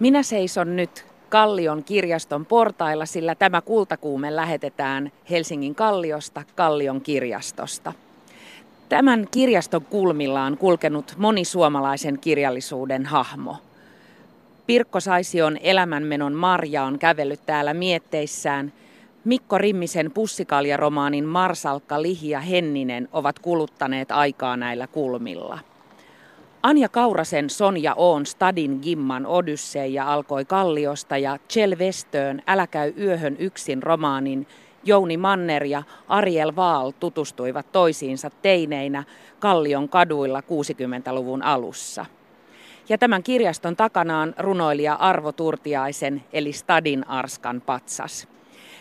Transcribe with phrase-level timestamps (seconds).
[0.00, 7.92] Minä seison nyt Kallion kirjaston portailla, sillä tämä kultakuume lähetetään Helsingin Kalliosta Kallion kirjastosta.
[8.88, 13.56] Tämän kirjaston kulmilla on kulkenut moni suomalaisen kirjallisuuden hahmo.
[14.66, 18.72] Pirkko Saision elämänmenon Marja on kävellyt täällä mietteissään.
[19.24, 25.58] Mikko Rimmisen pussikaljaromaanin Marsalkka Lihi ja Henninen ovat kuluttaneet aikaa näillä kulmilla.
[26.62, 33.36] Anja Kaurasen Sonja Oon Stadin Gimman Odysseja alkoi Kalliosta ja Chel Vestöön Älä käy yöhön
[33.38, 34.46] yksin romaanin
[34.84, 39.04] Jouni Manner ja Ariel Vaal tutustuivat toisiinsa teineinä
[39.38, 42.06] Kallion kaduilla 60-luvun alussa.
[42.88, 48.28] Ja tämän kirjaston takana on runoilija Arvo Turtiaisen eli Stadin Arskan patsas.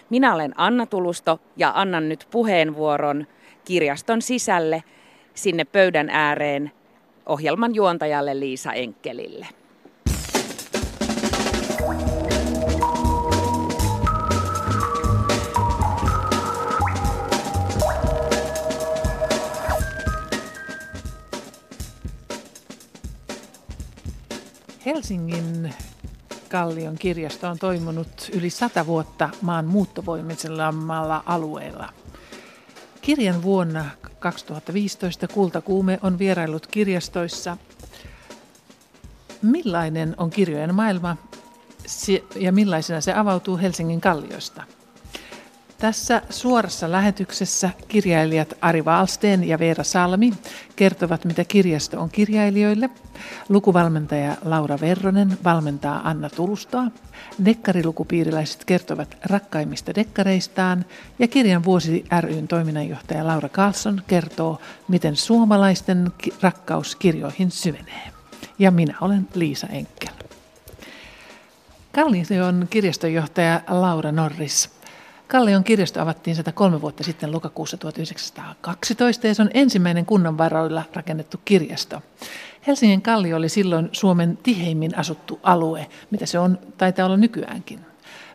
[0.09, 3.27] Minä olen Anna Tulusto ja annan nyt puheenvuoron
[3.65, 4.83] kirjaston sisälle
[5.33, 6.71] sinne pöydän ääreen
[7.29, 9.47] ohjelman juontajalle Liisa Enkelille.
[24.85, 25.73] Helsingin
[26.49, 30.67] Kallion kirjasto on toiminut yli sata vuotta maan muuttovoimisella
[31.25, 31.98] alueella.
[33.09, 33.85] Kirjan vuonna
[34.19, 37.57] 2015 Kultakuume on vierailut kirjastoissa.
[39.41, 41.17] Millainen on kirjojen maailma
[42.35, 44.63] ja millaisena se avautuu Helsingin kalliosta?
[45.79, 50.33] Tässä suorassa lähetyksessä kirjailijat Ari Wallsten ja Veera Salmi
[50.75, 52.89] kertovat, mitä kirjasto on kirjailijoille.
[53.49, 56.83] Lukuvalmentaja Laura Verronen valmentaa Anna Tulustoa.
[57.45, 60.85] Dekkarilukupiiriläiset kertovat rakkaimmista dekkareistaan.
[61.19, 68.11] Ja Kirjan vuosi ryn toiminnanjohtaja Laura Carlson kertoo, miten suomalaisten rakkaus kirjoihin syvenee.
[68.59, 70.13] Ja minä olen Liisa Enkel.
[71.91, 74.78] Kallion kirjastonjohtaja Laura Norris.
[75.29, 81.37] Kallion kirjasto avattiin 103 vuotta sitten lokakuussa 1912 ja se on ensimmäinen kunnan varoilla rakennettu
[81.45, 82.01] kirjasto.
[82.67, 87.79] Helsingin Kallio oli silloin Suomen tiheimmin asuttu alue, mitä se on, taitaa olla nykyäänkin.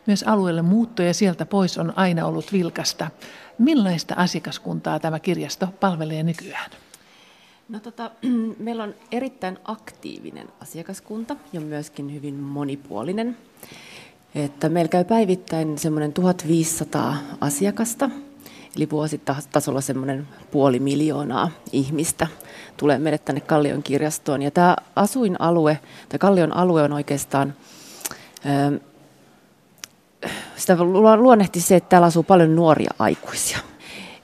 [0.07, 3.07] Myös alueelle muutto ja sieltä pois on aina ollut vilkasta.
[3.57, 6.71] Millaista asiakaskuntaa tämä kirjasto palvelee nykyään?
[7.69, 8.11] No tota,
[8.59, 13.37] meillä on erittäin aktiivinen asiakaskunta ja myöskin hyvin monipuolinen.
[14.35, 18.09] Että meillä käy päivittäin semmoinen 1500 asiakasta,
[18.77, 22.27] eli vuositasolla semmoinen puoli miljoonaa ihmistä
[22.77, 24.41] tulee meille tänne Kallion kirjastoon.
[24.41, 25.79] Ja tämä asuinalue,
[26.09, 27.53] tai Kallion alue on oikeastaan,
[28.45, 28.75] ähm,
[30.55, 30.77] sitä
[31.17, 33.57] luonnehti se, että täällä asuu paljon nuoria aikuisia.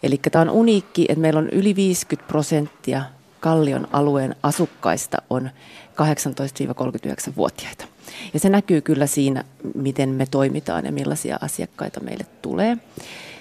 [0.04, 3.04] Eli tämä on uniikki, että meillä on yli 50 prosenttia
[3.40, 5.50] Kallion alueen asukkaista on
[5.92, 7.86] 18-39-vuotiaita.
[8.34, 9.44] Ja se näkyy kyllä siinä,
[9.76, 12.78] miten me toimitaan ja millaisia asiakkaita meille tulee.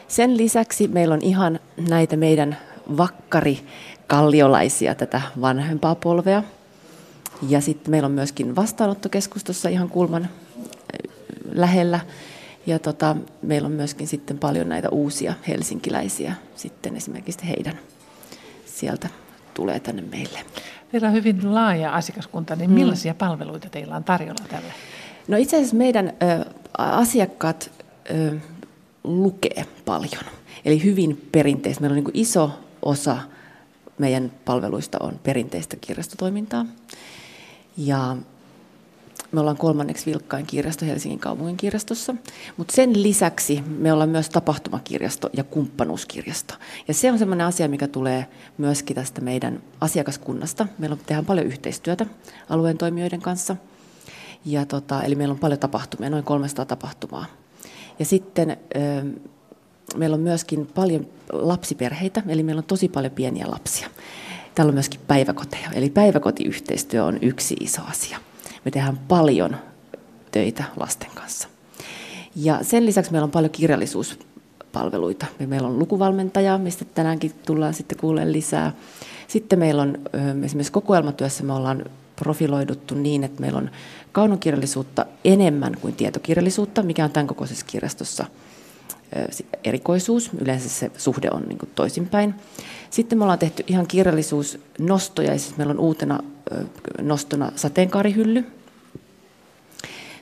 [0.08, 2.56] Sen lisäksi meillä on ihan näitä meidän
[2.96, 3.60] vakkari
[4.06, 6.42] kalliolaisia, tätä vanhempaa polvea.
[7.48, 10.28] Ja sitten meillä on myöskin vastaanottokeskustossa ihan kulman äh,
[11.52, 12.00] lähellä.
[12.66, 17.78] Ja tota, meillä on myöskin sitten paljon näitä uusia helsinkiläisiä sitten esimerkiksi heidän
[18.66, 19.08] sieltä
[19.54, 20.38] tulee tänne meille.
[20.92, 22.74] Teillä on hyvin laaja asiakaskunta, niin mm.
[22.74, 23.18] millaisia mm.
[23.18, 24.72] palveluita teillä on tarjolla tälle?
[25.28, 26.44] No itse asiassa meidän ö,
[26.78, 27.70] asiakkaat
[28.10, 28.38] ö,
[29.04, 30.24] lukee paljon.
[30.64, 31.80] Eli hyvin perinteistä.
[31.80, 32.50] Meillä on niin iso
[32.82, 33.18] osa
[34.00, 36.66] meidän palveluista on perinteistä kirjastotoimintaa.
[37.76, 38.16] Ja
[39.32, 42.14] me ollaan kolmanneksi vilkkain kirjasto Helsingin kaupungin kirjastossa,
[42.56, 46.54] mutta sen lisäksi me ollaan myös tapahtumakirjasto ja kumppanuuskirjasto.
[46.88, 48.26] Ja se on sellainen asia, mikä tulee
[48.58, 50.66] myöskin tästä meidän asiakaskunnasta.
[50.78, 52.06] Meillä on, tehdään paljon yhteistyötä
[52.48, 53.56] alueen toimijoiden kanssa.
[54.44, 57.26] Ja tota, eli meillä on paljon tapahtumia, noin 300 tapahtumaa.
[57.98, 58.56] Ja sitten
[59.96, 63.88] meillä on myöskin paljon lapsiperheitä, eli meillä on tosi paljon pieniä lapsia.
[64.54, 68.18] Täällä on myöskin päiväkoteja, eli päiväkotiyhteistyö on yksi iso asia.
[68.64, 69.56] Me tehdään paljon
[70.30, 71.48] töitä lasten kanssa.
[72.36, 75.26] Ja sen lisäksi meillä on paljon kirjallisuuspalveluita.
[75.46, 78.72] Meillä on lukuvalmentaja, mistä tänäänkin tullaan sitten kuulemaan lisää.
[79.28, 79.98] Sitten meillä on
[80.44, 81.84] esimerkiksi kokoelmatyössä me ollaan
[82.16, 83.70] profiloiduttu niin, että meillä on
[84.12, 88.26] kaunokirjallisuutta enemmän kuin tietokirjallisuutta, mikä on tämän kokoisessa kirjastossa
[89.64, 90.30] erikoisuus.
[90.40, 92.34] Yleensä se suhde on niin kuin toisinpäin.
[92.90, 96.18] Sitten me ollaan tehty ihan kirjallisuusnostoja, siis meillä on uutena
[97.02, 98.44] nostona sateenkaarihylly.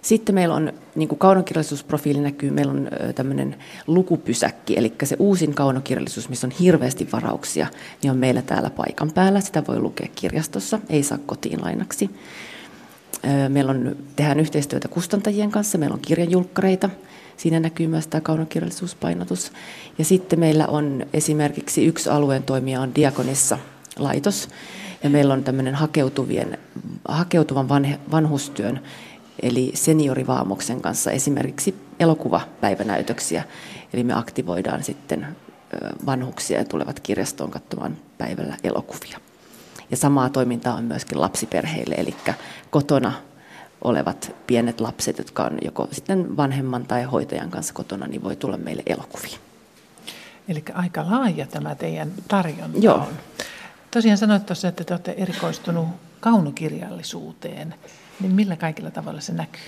[0.02, 3.56] Sitten meillä on, niin kuin kaunokirjallisuusprofiili näkyy, meillä on tämmöinen
[3.86, 7.66] lukupysäkki, eli se uusin kaunokirjallisuus, missä on hirveästi varauksia,
[8.02, 9.40] niin on meillä täällä paikan päällä.
[9.40, 12.10] Sitä voi lukea kirjastossa, ei saa kotiin lainaksi.
[13.48, 16.90] Meillä on, tehdään yhteistyötä kustantajien kanssa, meillä on kirjanjulkkareita,
[17.38, 19.52] siinä näkyy myös tämä kaunokirjallisuuspainotus.
[19.98, 23.58] Ja sitten meillä on esimerkiksi yksi alueen toimija on Diakonissa
[23.98, 24.48] laitos,
[25.02, 26.58] ja meillä on tämmöinen hakeutuvien,
[27.08, 28.80] hakeutuvan vanhe, vanhustyön,
[29.42, 33.44] eli seniorivaamoksen kanssa esimerkiksi elokuvapäivänäytöksiä.
[33.92, 35.26] Eli me aktivoidaan sitten
[36.06, 39.20] vanhuksia ja tulevat kirjastoon katsomaan päivällä elokuvia.
[39.90, 42.14] Ja samaa toimintaa on myöskin lapsiperheille, eli
[42.70, 43.12] kotona
[43.84, 48.56] olevat pienet lapset, jotka on joko sitten vanhemman tai hoitajan kanssa kotona, niin voi tulla
[48.56, 49.38] meille elokuviin.
[50.48, 52.96] Eli aika laaja tämä teidän tarjonta Joo.
[52.96, 53.06] on.
[53.90, 55.86] Tosiaan sanoit tuossa, että te olette erikoistunut
[56.20, 57.74] kaunokirjallisuuteen.
[58.20, 59.60] Niin millä kaikilla tavalla se näkyy?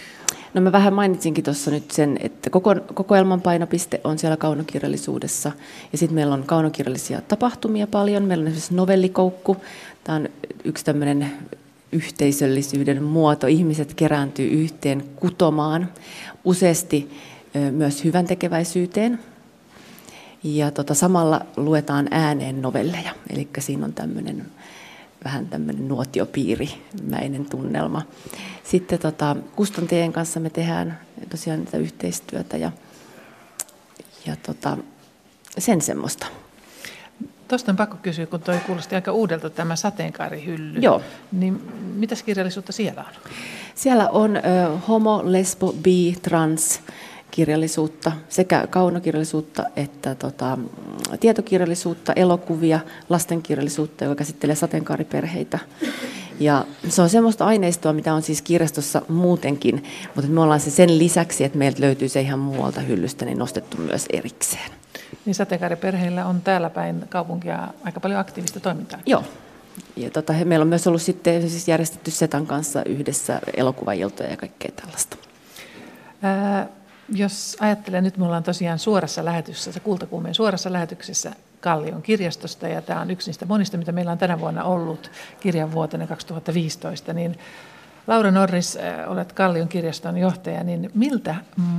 [0.54, 5.52] No mä vähän mainitsinkin tuossa nyt sen, että koko, kokoelman painopiste on siellä kaunokirjallisuudessa.
[5.92, 8.22] Ja sitten meillä on kaunokirjallisia tapahtumia paljon.
[8.22, 9.56] Meillä on esimerkiksi novellikoukku.
[10.04, 10.28] Tämä on
[10.64, 11.32] yksi tämmöinen
[11.92, 13.46] yhteisöllisyyden muoto.
[13.46, 15.92] Ihmiset kerääntyy yhteen kutomaan,
[16.44, 17.10] useasti
[17.70, 19.18] myös hyvän tekeväisyyteen.
[20.44, 24.46] Ja tota, samalla luetaan ääneen novelleja, eli siinä on tämmöinen
[25.24, 28.02] vähän tämmöinen nuotiopiirimäinen tunnelma.
[28.64, 30.98] Sitten tota, kustantajien kanssa me tehdään
[31.28, 32.72] tosiaan tätä yhteistyötä ja,
[34.26, 34.78] ja tota,
[35.58, 36.26] sen semmoista.
[37.50, 40.80] Tuosta on pakko kysyä, kun toi kuulosti aika uudelta tämä sateenkaarihylly.
[40.80, 41.02] Joo.
[41.32, 41.62] Niin
[41.94, 43.30] mitäs kirjallisuutta siellä on?
[43.74, 44.40] Siellä on ö,
[44.88, 46.80] homo, lesbo, bi, trans
[47.30, 50.58] kirjallisuutta, sekä kaunokirjallisuutta että tota,
[51.20, 55.58] tietokirjallisuutta, elokuvia, lastenkirjallisuutta, joka käsittelee sateenkaariperheitä.
[56.40, 60.98] Ja se on semmoista aineistoa, mitä on siis kirjastossa muutenkin, mutta me ollaan se sen
[60.98, 64.79] lisäksi, että meiltä löytyy se ihan muualta hyllystä, niin nostettu myös erikseen.
[65.30, 69.00] Niin sateenkaariperheillä on täällä päin kaupunkia aika paljon aktiivista toimintaa.
[69.06, 69.24] Joo.
[69.96, 74.70] Ja tota, meillä on myös ollut sitten siis järjestetty Setan kanssa yhdessä elokuvailtoja ja kaikkea
[74.76, 75.16] tällaista.
[76.22, 76.66] Ää,
[77.08, 83.00] jos ajattelee, nyt me ollaan tosiaan suorassa lähetyksessä, Kultakuumeen suorassa lähetyksessä Kallion kirjastosta, ja tämä
[83.00, 85.10] on yksi niistä monista, mitä meillä on tänä vuonna ollut
[85.40, 87.38] kirjan vuotena 2015, niin
[88.06, 91.34] Laura Norris, olet Kallion kirjaston johtaja, niin miltä,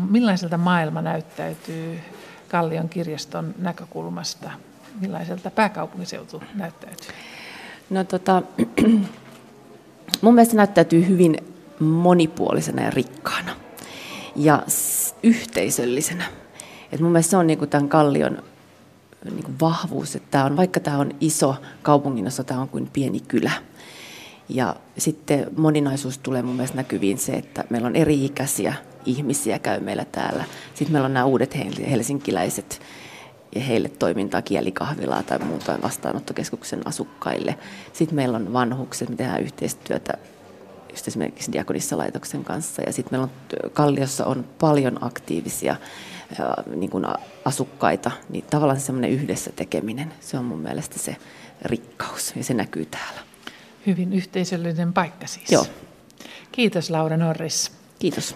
[0.09, 1.99] millaiselta maailma näyttäytyy
[2.51, 4.51] Kallion kirjaston näkökulmasta?
[5.01, 7.07] Millaiselta pääkaupunkiseutu näyttäytyy?
[7.89, 8.41] No tota,
[10.21, 11.37] mun mielestä näyttäytyy hyvin
[11.79, 13.55] monipuolisena ja rikkaana
[14.35, 14.63] ja
[15.23, 16.23] yhteisöllisenä.
[16.91, 18.43] Et mun mielestä se on niinku tämän kallion
[19.25, 23.51] niinku vahvuus, että tää on, vaikka tämä on iso kaupunginosa, tämä on kuin pieni kylä.
[24.49, 28.73] Ja sitten moninaisuus tulee mun mielestä näkyviin se, että meillä on eri-ikäisiä
[29.05, 30.43] ihmisiä käy meillä täällä.
[30.73, 31.57] Sitten meillä on nämä uudet
[31.89, 32.81] helsinkiläiset
[33.55, 37.55] ja heille toimintaa kielikahvilaa tai muuta vastaanottokeskuksen asukkaille.
[37.93, 40.13] Sitten meillä on vanhukset, me tehdään yhteistyötä
[40.89, 42.81] just esimerkiksi Diakonissa-laitoksen kanssa.
[42.81, 45.75] Ja sitten meillä on Kalliossa on paljon aktiivisia
[46.75, 47.05] niin kuin
[47.45, 51.15] asukkaita, niin tavallaan semmoinen yhdessä tekeminen, se on mun mielestä se
[51.61, 53.21] rikkaus ja se näkyy täällä.
[53.87, 55.51] Hyvin yhteisöllinen paikka siis.
[55.51, 55.65] Joo.
[56.51, 57.71] Kiitos Laura Norris.
[57.99, 58.35] Kiitos.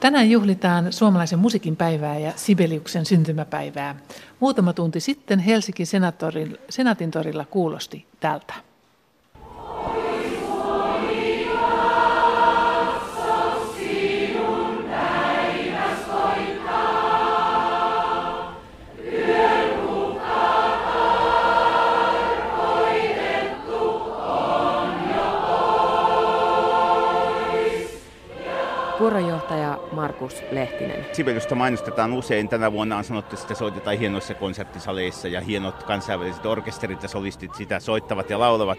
[0.00, 3.96] Tänään juhlitaan suomalaisen musiikin päivää ja Sibeliuksen syntymäpäivää.
[4.40, 5.86] Muutama tunti sitten Helsingin
[6.68, 8.54] Senaatin torilla kuulosti tältä.
[28.98, 29.37] Kuorojohtaja
[30.08, 31.06] Markus Lehtinen.
[31.12, 32.48] Sibeliusta mainostetaan usein.
[32.48, 37.54] Tänä vuonna on sanottu, että sitä soitetaan hienoissa konserttisaleissa ja hienot kansainväliset orkesterit ja solistit
[37.54, 38.78] sitä soittavat ja laulavat.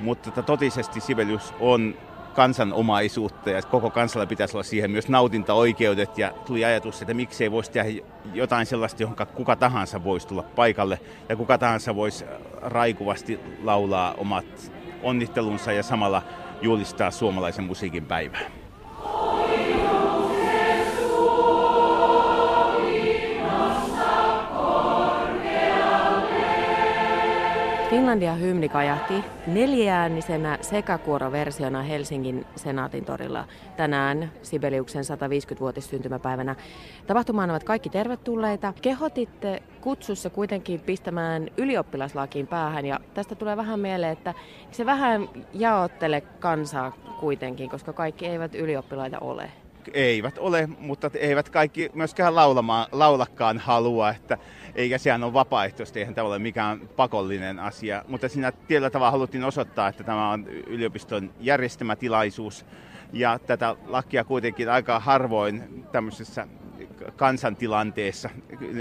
[0.00, 1.94] Mutta tota, totisesti Sibelius on
[2.34, 7.70] kansanomaisuutta ja koko kansalla pitäisi olla siihen myös nautintaoikeudet ja tuli ajatus, että miksei voisi
[7.70, 8.02] tehdä
[8.34, 12.24] jotain sellaista, johon kuka tahansa voisi tulla paikalle ja kuka tahansa voisi
[12.62, 16.22] raikuvasti laulaa omat onnittelunsa ja samalla
[16.62, 18.63] juhlistaa suomalaisen musiikin päivää.
[27.94, 33.44] Finlandia hymni kajahti neljäännisenä sekakuoroversiona Helsingin Senaatin torilla
[33.76, 36.56] tänään Sibeliuksen 150-vuotissyntymäpäivänä.
[37.06, 38.72] Tapahtumaan ovat kaikki tervetulleita.
[38.82, 44.34] Kehotitte kutsussa kuitenkin pistämään ylioppilaslakiin päähän ja tästä tulee vähän mieleen, että
[44.70, 49.50] se vähän jaottele kansaa kuitenkin, koska kaikki eivät ylioppilaita ole
[49.94, 54.38] eivät ole, mutta eivät kaikki myöskään laulamaan, laulakaan halua, että
[54.74, 58.04] eikä sehän ole vapaaehtoista, eihän tämä ole mikään pakollinen asia.
[58.08, 62.66] Mutta siinä tietyllä tavalla haluttiin osoittaa, että tämä on yliopiston järjestämä tilaisuus,
[63.12, 66.46] Ja tätä lakia kuitenkin aika harvoin tämmöisessä
[67.16, 68.30] kansantilanteessa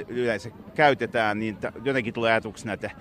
[0.07, 2.91] yleensä käytetään, niin jotenkin tulee ajatuksena, että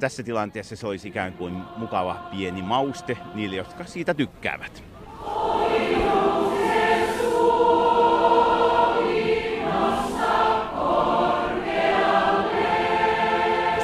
[0.00, 4.84] tässä tilanteessa se olisi ikään kuin mukava pieni mauste niille, jotka siitä tykkäävät.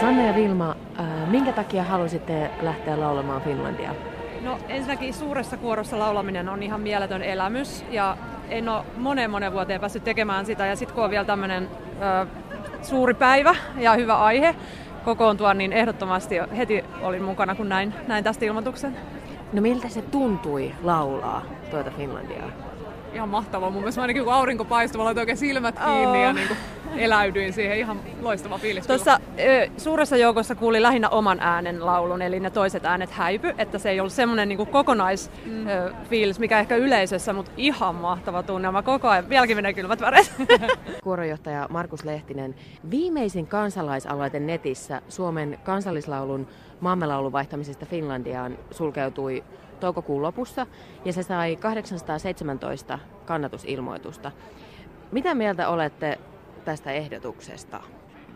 [0.09, 3.95] Sanna ja Vilma, äh, minkä takia halusitte lähteä laulamaan Finlandia?
[4.43, 8.17] No ensinnäkin suuressa kuorossa laulaminen on ihan mieletön elämys ja
[8.49, 11.69] en ole monen monen vuoteen päässyt tekemään sitä ja sitten kun on vielä tämmöinen
[12.83, 14.55] suuri päivä ja hyvä aihe
[15.05, 18.97] kokoontua, niin ehdottomasti heti olin mukana, kun näin, näin tästä ilmoituksen.
[19.53, 22.68] No miltä se tuntui laulaa tuota Finlandiaa?
[23.15, 23.71] Ihan mahtavaa.
[23.71, 26.23] Mun mielestä ainakin kun aurinko paistui, mä oikein silmät kiinni oh.
[26.23, 26.59] ja niin kuin
[26.97, 27.79] eläydyin siihen.
[27.79, 28.87] Ihan loistava fiilis.
[28.87, 29.21] Tuossa
[29.77, 34.01] suuressa joukossa kuuli lähinnä oman äänen laulun, eli ne toiset äänet häipy, että se ei
[34.01, 36.41] ollut semmoinen niin kokonaisfiilis, mm.
[36.41, 39.29] mikä ehkä yleisössä, mutta ihan mahtava tunnelma koko ajan.
[39.29, 40.33] Vieläkin menee kylmät väreet.
[41.05, 42.55] Kuorojohtaja Markus Lehtinen,
[42.91, 46.47] viimeisin kansalaisaloite netissä Suomen kansallislaulun
[46.81, 49.45] maamelaulun vaihtamisesta Finlandiaan sulkeutui
[49.81, 50.67] toukokuun lopussa
[51.05, 54.33] ja se sai 817 kannatusilmoitusta.
[55.13, 56.19] Mitä mieltä olette
[56.65, 57.81] tästä ehdotuksesta?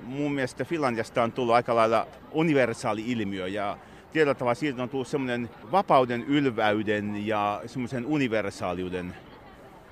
[0.03, 3.79] Mun mielestä Finlandiasta on tullut aika lailla universaali ilmiö ja
[4.13, 9.15] tietyllä tavalla siitä on tullut semmoinen vapauden, ylväyden ja semmoisen universaaliuden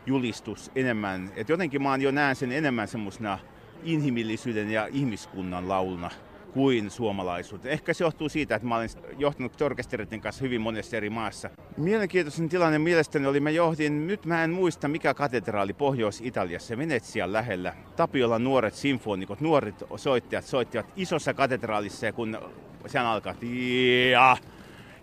[0.07, 1.31] julistus enemmän.
[1.37, 3.39] Et jotenkin mä jo näen sen enemmän semmoisena
[3.83, 6.11] inhimillisyyden ja ihmiskunnan lauluna
[6.53, 7.69] kuin suomalaisuutta.
[7.69, 8.89] Ehkä se johtuu siitä, että mä olen
[9.19, 11.51] johtanut orkestereiden kanssa hyvin monessa eri maassa.
[11.77, 17.75] Mielenkiintoisen tilanne mielestäni oli, mä johdin, nyt mä en muista mikä katedraali Pohjois-Italiassa, Venetsian lähellä.
[17.97, 22.39] Tapiolan nuoret sinfonikot, nuoret soittajat soittivat isossa katedraalissa ja kun
[22.87, 23.35] se alkaa,
[24.11, 24.37] ja,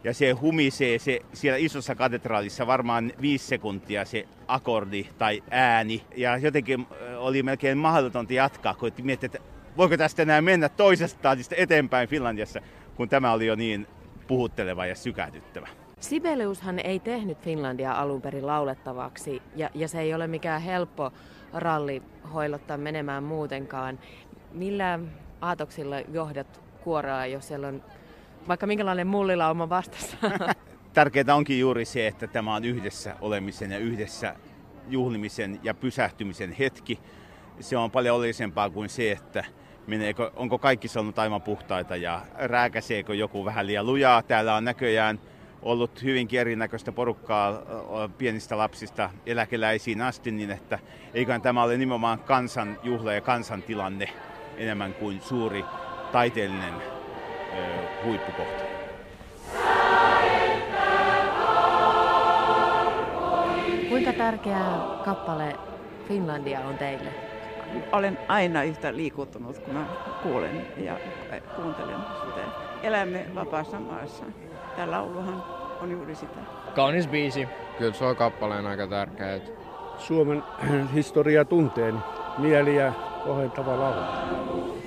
[0.04, 6.04] ja se humisee se, siellä isossa katedraalissa varmaan viisi sekuntia se akordi tai ääni.
[6.16, 6.88] Ja jotenkin
[7.18, 9.40] oli melkein mahdotonta jatkaa, kun miettii, että
[9.78, 12.62] voiko tästä enää mennä toisesta taatista eteenpäin Finlandiassa,
[12.96, 13.88] kun tämä oli jo niin
[14.28, 15.68] puhutteleva ja sykähdyttävä.
[16.00, 21.12] Sibeliushan ei tehnyt Finlandia alun perin laulettavaksi ja, ja se ei ole mikään helppo
[21.54, 22.04] ralli
[22.34, 24.00] hoilottaa menemään muutenkaan.
[24.52, 25.00] Millä
[25.42, 27.84] aatoksilla johdat kuoroa, jos siellä on
[28.48, 30.18] vaikka minkälainen mullilauma vastassa?
[30.94, 34.36] Tärkeää onkin juuri se, että tämä on yhdessä olemisen ja yhdessä
[34.90, 37.00] juhlimisen ja pysähtymisen hetki.
[37.60, 39.44] Se on paljon oleellisempaa kuin se, että
[39.88, 44.22] meneekö, onko kaikki saanut aivan puhtaita ja rääkäseekö joku vähän liian lujaa.
[44.24, 45.20] Täällä on näköjään
[45.62, 47.62] ollut hyvinkin erinäköistä porukkaa
[48.18, 50.80] pienistä lapsista eläkeläisiin asti, niin että
[51.14, 54.10] eiköhän tämä ole nimenomaan kansan juhla ja kansantilanne
[54.58, 55.66] enemmän kuin suuri
[56.12, 56.84] taiteellinen ö,
[58.04, 58.64] huippukohta.
[63.90, 64.60] Kuinka tärkeä
[65.06, 65.56] kappale
[66.08, 67.27] Finlandia on teille?
[67.92, 69.86] Olen aina yhtä liikuttunut, kun mä
[70.24, 71.00] kuulen ja
[71.56, 71.96] kuuntelen
[72.26, 72.42] sitä.
[72.84, 74.24] Elämme vapaassa maassa.
[74.76, 75.44] Tämä lauluhan
[75.82, 76.40] on juuri sitä.
[76.76, 77.48] Kaunis biisi.
[77.78, 79.40] Kyllä se on kappaleen aika tärkeä.
[79.98, 80.44] Suomen
[80.96, 81.96] historia tunteen
[82.38, 82.94] mieliä
[83.24, 84.78] kohentava laulu.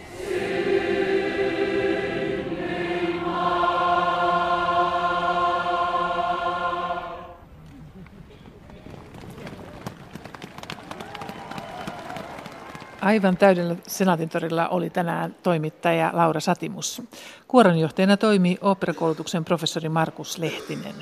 [13.00, 17.02] Aivan täydellä Senaatintorilla oli tänään toimittaja Laura Satimus.
[17.48, 20.94] Kuoronjohtajana toimii operakoulutuksen professori Markus Lehtinen.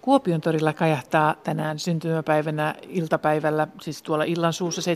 [0.00, 4.92] Kuopion torilla kajahtaa tänään syntymäpäivänä iltapäivällä, siis tuolla illan suussa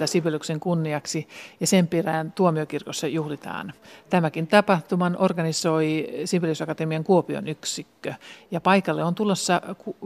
[0.00, 1.28] 17.30 Sibeliuksen kunniaksi
[1.60, 3.72] ja sen perään tuomiokirkossa juhlitaan.
[4.10, 8.14] Tämäkin tapahtuman organisoi Sibeliusakatemian Kuopion yksikkö
[8.50, 9.62] ja paikalle on tulossa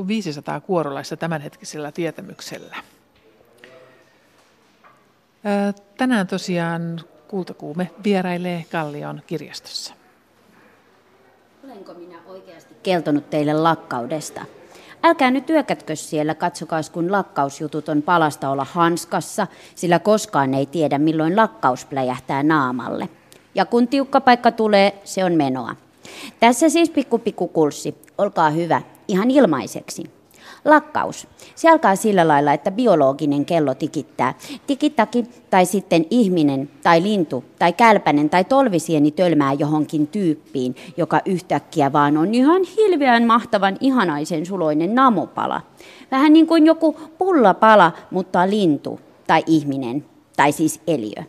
[0.08, 2.76] 500 kuorolaista tämänhetkisellä tietämyksellä.
[5.98, 9.94] Tänään tosiaan Kultakuume vierailee Kallion kirjastossa.
[11.64, 14.40] Olenko minä oikeasti keltonut teille lakkaudesta?
[15.02, 20.98] Älkää nyt työkätkö siellä, katsokaas kun lakkausjutut on palasta olla hanskassa, sillä koskaan ei tiedä
[20.98, 23.08] milloin lakkaus pläjähtää naamalle.
[23.54, 25.76] Ja kun tiukka paikka tulee, se on menoa.
[26.40, 27.94] Tässä siis pikku pikku kulssi.
[28.18, 30.15] Olkaa hyvä, ihan ilmaiseksi.
[30.66, 31.28] Lakkaus.
[31.54, 34.34] Se alkaa sillä lailla, että biologinen kello tikittää.
[34.66, 41.92] Tikittaki tai sitten ihminen tai lintu tai kälpänen tai tolvisieni tölmää johonkin tyyppiin, joka yhtäkkiä
[41.92, 45.62] vaan on ihan hilveän mahtavan ihanaisen suloinen namupala.
[46.10, 50.04] Vähän niin kuin joku pullapala, mutta lintu tai ihminen
[50.36, 51.22] tai siis eliö.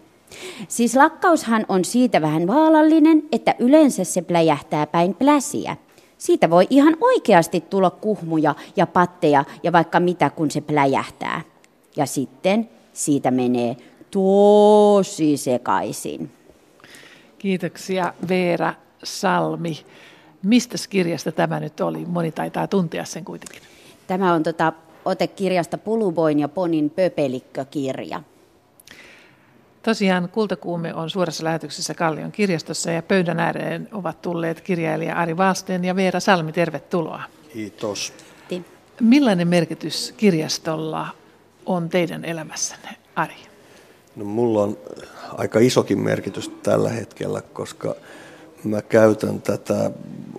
[0.68, 5.78] Siis lakkaushan on siitä vähän vaalallinen, että yleensä se pläjähtää päin pläsiä.
[6.18, 11.42] Siitä voi ihan oikeasti tulla kuhmuja ja patteja ja vaikka mitä, kun se pläjähtää.
[11.96, 13.78] Ja sitten siitä menee
[14.12, 16.32] tosi sekaisin.
[17.38, 19.78] Kiitoksia Veera Salmi.
[20.44, 22.06] Mistä kirjasta tämä nyt oli?
[22.06, 23.62] Moni taitaa tuntea sen kuitenkin.
[24.08, 24.74] Tämä on tota,
[25.06, 28.24] ote kirjasta Puluboin ja Ponin pöpelikkökirja.
[29.84, 35.86] Tosiaan Kultakuume on suorassa lähetyksessä Kallion kirjastossa ja pöydän ääreen ovat tulleet kirjailija Ari Valsteen
[35.86, 36.52] ja Veera Salmi.
[36.52, 37.24] Tervetuloa.
[37.54, 38.14] Kiitos.
[39.02, 41.08] Millainen merkitys kirjastolla
[41.66, 43.36] on teidän elämässänne, Ari?
[44.16, 44.78] No, mulla on
[45.38, 47.96] aika isokin merkitys tällä hetkellä, koska
[48.64, 49.92] mä käytän tätä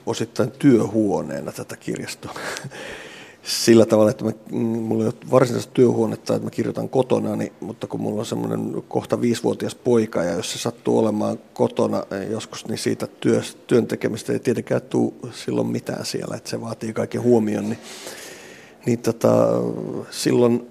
[0.06, 2.34] osittain työhuoneena tätä kirjastoa.
[3.42, 7.52] Sillä tavalla, että mä, mm, mulla ei ole varsinaista työhuonetta, että mä kirjoitan kotona, niin,
[7.60, 12.68] mutta kun mulla on semmoinen kohta viisivuotias poika, ja jos se sattuu olemaan kotona joskus,
[12.68, 17.22] niin siitä työ, työn tekemistä ei tietenkään tule silloin mitään siellä, että se vaatii kaiken
[17.22, 17.78] huomion, niin,
[18.86, 19.48] niin tota,
[20.10, 20.68] silloin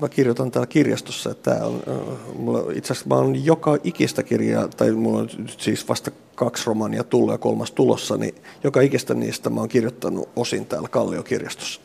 [0.00, 1.82] mä kirjoitan täällä kirjastossa, että tää on,
[2.38, 7.04] mulla, itse asiassa mä oon joka ikistä kirjaa, tai mulla on siis vasta kaksi romania
[7.04, 8.34] tullut ja kolmas tulossa, niin
[8.64, 11.80] joka ikistä niistä mä oon kirjoittanut osin täällä Kalliokirjastossa.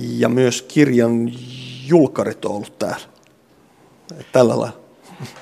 [0.00, 1.32] Ja myös kirjan
[1.86, 3.06] julkarit on ollut täällä.
[4.32, 4.80] Tällä lailla.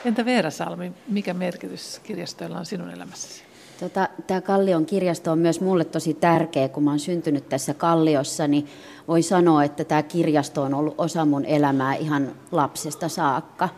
[0.05, 3.43] Entä Veera Salmi, mikä merkitys kirjastoilla on sinun elämässäsi?
[3.81, 8.49] Tota, Tämä Kallion kirjasto on myös mulle tosi tärkeä, kun mä oon syntynyt tässä Kalliossa,
[8.49, 8.67] niin
[9.09, 13.69] voi sanoa, että tämä kirjasto on ollut osa mun elämää ihan lapsesta saakka.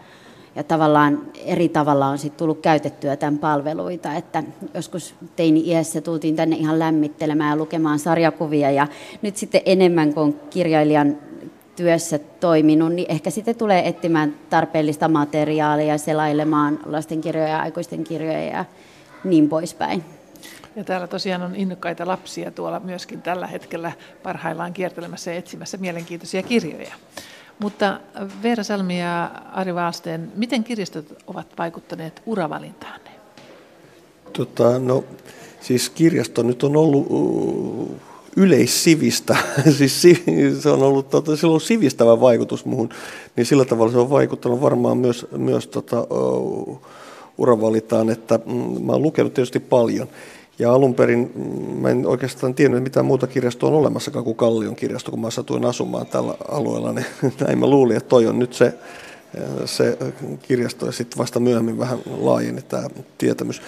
[0.55, 4.43] Ja tavallaan eri tavalla on sitten tullut käytettyä tämän palveluita, että
[4.75, 8.87] joskus teini-iässä tultiin tänne ihan lämmittelemään ja lukemaan sarjakuvia ja
[9.23, 11.17] nyt sitten enemmän kuin kirjailijan
[11.77, 18.65] työssä toiminut, niin ehkä sitten tulee etsimään tarpeellista materiaalia, selailemaan lastenkirjoja ja aikuisten kirjoja ja
[19.25, 20.05] niin poispäin.
[20.77, 23.93] Ja täällä tosiaan on innokkaita lapsia tuolla myöskin tällä hetkellä
[24.23, 26.95] parhaillaan kiertelemässä ja etsimässä mielenkiintoisia kirjoja.
[27.61, 28.01] Mutta
[28.43, 33.01] Veera Salmi ja Ari Vaalsteen, miten kirjastot ovat vaikuttaneet uravalintaan?
[34.33, 35.05] Tota, no,
[35.61, 37.07] siis kirjasto nyt on ollut
[38.37, 39.37] yleissivistä,
[39.79, 40.03] siis
[40.61, 42.89] se on ollut, tota, sillä on sivistävä vaikutus muuhun,
[43.37, 46.83] niin sillä tavalla se on vaikuttanut varmaan myös, myös tota, uh,
[47.39, 50.09] uravalitaan, että mm, mä lukenut tietysti paljon.
[50.61, 54.77] Ja alun perin mm, mä en oikeastaan tiennyt, mitä muuta kirjastoa on olemassakaan kuin Kallion
[54.77, 57.07] kirjasto, kun mä satuin asumaan tällä alueella, niin
[57.41, 58.75] näin mä luulin, että toi on nyt se,
[59.65, 59.99] se
[60.43, 63.63] kirjasto ja sitten vasta myöhemmin vähän laajeni tämä tietämys.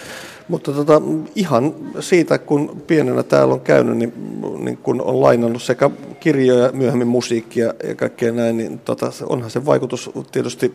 [0.47, 1.01] Mutta tota,
[1.35, 4.13] ihan siitä, kun pienenä täällä on käynyt, niin,
[4.57, 9.65] niin kun on lainannut sekä kirjoja, myöhemmin musiikkia ja kaikkea näin, niin tota, onhan se
[9.65, 10.73] vaikutus tietysti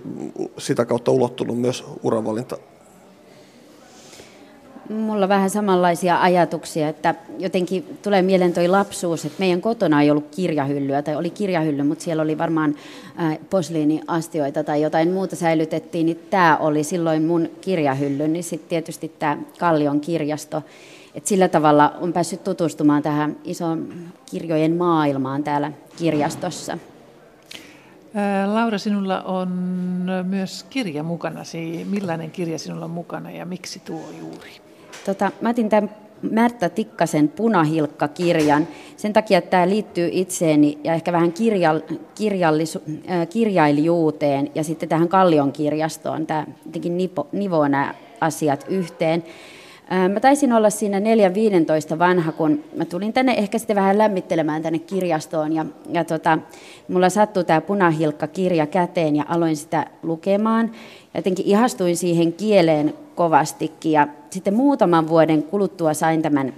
[0.58, 2.58] sitä kautta ulottunut myös uravalinta
[4.88, 10.28] Mulla vähän samanlaisia ajatuksia, että jotenkin tulee mieleen toi lapsuus, että meidän kotona ei ollut
[10.36, 12.74] kirjahyllyä, tai oli kirjahylly, mutta siellä oli varmaan
[13.50, 19.38] posliiniastioita tai jotain muuta säilytettiin, niin tämä oli silloin mun kirjahylly, niin sitten tietysti tämä
[19.58, 20.62] Kallion kirjasto.
[21.14, 23.94] Et sillä tavalla on päässyt tutustumaan tähän isoon
[24.30, 26.78] kirjojen maailmaan täällä kirjastossa.
[28.46, 29.48] Laura, sinulla on
[30.22, 31.40] myös kirja mukana.
[31.90, 34.67] Millainen kirja sinulla on mukana ja miksi tuo juuri?
[35.08, 35.90] Tota, mä otin tämän
[36.22, 41.80] Märtä Tikkasen Punahilkka-kirjan sen takia, että tämä liittyy itseeni ja ehkä vähän kirja,
[42.14, 46.26] kirjallisu, äh, kirjailijuuteen ja sitten tähän Kallion kirjastoon.
[46.26, 46.98] Tämä jotenkin
[47.32, 49.24] nivoo nämä asiat yhteen.
[50.12, 50.98] Mä taisin olla siinä
[51.94, 55.52] 4-15 vanha, kun mä tulin tänne ehkä sitten vähän lämmittelemään tänne kirjastoon.
[55.52, 56.38] Ja, ja tota,
[56.88, 60.70] mulla sattui tämä punahilkka-kirja käteen ja aloin sitä lukemaan.
[61.14, 63.92] Jotenkin ihastuin siihen kieleen kovastikin.
[63.92, 66.52] Ja sitten muutaman vuoden kuluttua sain tämän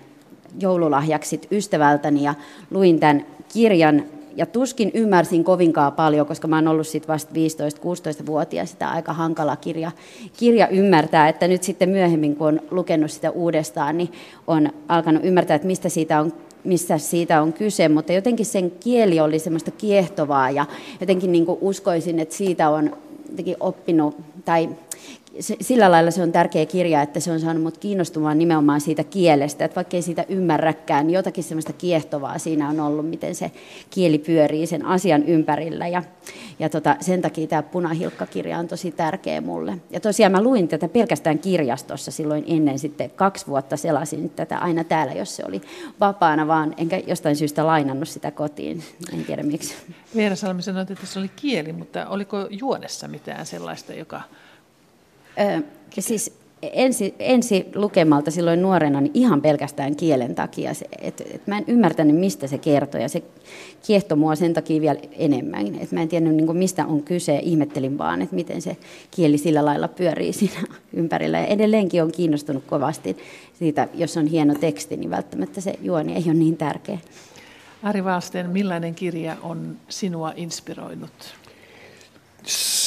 [0.61, 2.35] joululahjaksi ystävältäni ja
[2.71, 4.05] luin tämän kirjan
[4.37, 9.57] ja tuskin ymmärsin kovinkaan paljon, koska mä oon ollut sit vasta 15-16-vuotias, sitä aika hankala
[9.57, 9.91] kirja,
[10.37, 14.13] kirja ymmärtää, että nyt sitten myöhemmin, kun on lukenut sitä uudestaan, niin
[14.47, 16.33] on alkanut ymmärtää, että mistä siitä on
[16.65, 20.67] missä siitä on kyse, mutta jotenkin sen kieli oli semmoista kiehtovaa ja
[21.01, 22.97] jotenkin niin uskoisin, että siitä on
[23.31, 24.69] jotenkin oppinut tai
[25.41, 29.65] sillä lailla se on tärkeä kirja, että se on saanut mut kiinnostumaan nimenomaan siitä kielestä,
[29.65, 33.51] että vaikka ei siitä ymmärräkään, niin jotakin semmoista kiehtovaa siinä on ollut, miten se
[33.91, 35.89] kieli pyörii sen asian ympärillä.
[35.89, 36.03] Ja,
[36.59, 39.79] ja tota, sen takia tämä punahilkkakirja on tosi tärkeä mulle.
[39.91, 44.85] Ja tosiaan mä luin tätä pelkästään kirjastossa silloin ennen sitten kaksi vuotta selasin tätä aina
[44.85, 45.61] täällä, jos se oli
[46.01, 48.83] vapaana vaan, enkä jostain syystä lainannut sitä kotiin,
[49.15, 49.75] en tiedä miksi.
[50.17, 54.21] Veera Salmi sanoi, että se oli kieli, mutta oliko juonessa mitään sellaista, joka
[55.41, 55.63] Ö,
[55.99, 60.71] siis ensi, ensi lukemalta silloin nuorena niin ihan pelkästään kielen takia.
[61.03, 63.23] Et, et mä en ymmärtänyt, mistä se kertoi ja se
[63.87, 65.75] kiehtoi mua sen takia vielä enemmän.
[65.81, 68.77] Et mä en tiennyt, niin mistä on kyse, ihmettelin vaan, että miten se
[69.11, 71.39] kieli sillä lailla pyörii siinä ympärillä.
[71.39, 73.17] Ja edelleenkin on kiinnostunut kovasti
[73.59, 76.99] siitä, jos on hieno teksti, niin välttämättä se juoni ei ole niin tärkeä.
[77.83, 81.35] Ari Valsten, millainen kirja on sinua inspiroinut?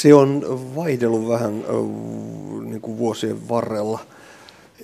[0.03, 1.63] Se on vaihdellut vähän
[2.65, 3.99] niin kuin vuosien varrella.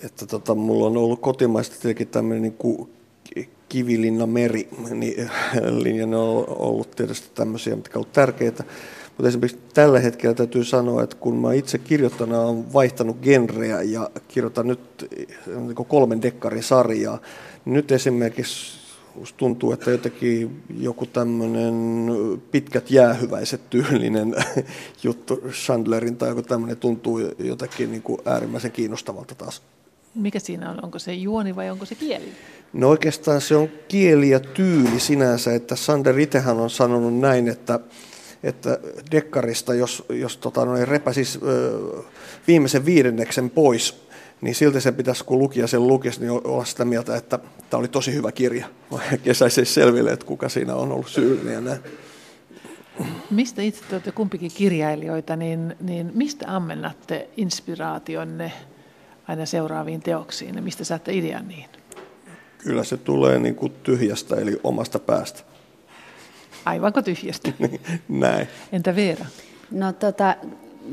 [0.04, 2.90] Että tota, mulla on ollut kotimaista tietenkin tämmöinen niin kuin
[3.70, 5.30] Kivilinna meri, niin
[5.84, 8.64] linjan on ollut tietysti tämmöisiä, mitkä ovat tärkeitä.
[9.08, 14.10] Mutta esimerkiksi tällä hetkellä täytyy sanoa, että kun mä itse kirjoittana olen vaihtanut genreä ja
[14.28, 15.10] kirjoitan nyt
[15.48, 17.20] niin kolmen dekkarisarjaa,
[17.66, 18.79] niin nyt esimerkiksi
[19.20, 21.74] Musta tuntuu, että jotenkin joku tämmöinen
[22.52, 24.36] pitkät jäähyväiset tyylinen
[25.04, 29.62] juttu Chandlerin tai joku tämmöinen tuntuu jotenkin niin kuin äärimmäisen kiinnostavalta taas.
[30.16, 30.84] Mikä siinä on?
[30.84, 32.32] Onko se juoni vai onko se kieli?
[32.74, 37.80] No oikeastaan se on kieli ja tyyli sinänsä, että Sander itsehän on sanonut näin, että,
[38.44, 38.80] että
[39.12, 41.80] dekkarista, jos, jos tota, noin repäsis ö,
[42.48, 44.09] viimeisen viidenneksen pois,
[44.42, 47.88] niin silti se pitäisi, kun lukija sen lukisi, niin olla sitä mieltä, että tämä oli
[47.88, 48.68] tosi hyvä kirja.
[49.24, 51.80] Kesäisi selville, että kuka siinä on ollut syyllinen ja näin.
[53.32, 58.52] Mistä itse te olette kumpikin kirjailijoita, niin, niin mistä ammennatte inspiraationne
[59.28, 61.70] aina seuraaviin teoksiin ja mistä saatte idean niihin?
[62.58, 65.40] Kyllä se tulee niin kuin tyhjästä, eli omasta päästä.
[66.66, 67.52] Aivanko tyhjästä?
[68.10, 68.48] Näin.
[68.72, 69.26] Entä Veera?
[69.72, 70.36] No tota,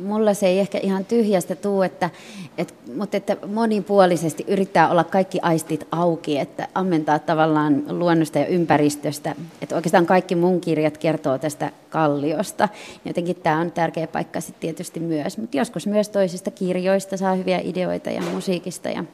[0.04, 2.10] mulla se ei ehkä ihan tyhjästä tuu, että,
[2.58, 9.34] et, mutta että monipuolisesti yrittää olla kaikki aistit auki, että ammentaa tavallaan luonnosta ja ympäristöstä.
[9.62, 12.68] Että oikeastaan kaikki mun kirjat kertoo tästä kalliosta.
[13.04, 17.60] Jotenkin tämä on tärkeä paikka sitten tietysti myös, mutta joskus myös toisista kirjoista saa hyviä
[17.64, 19.04] ideoita ja musiikista ja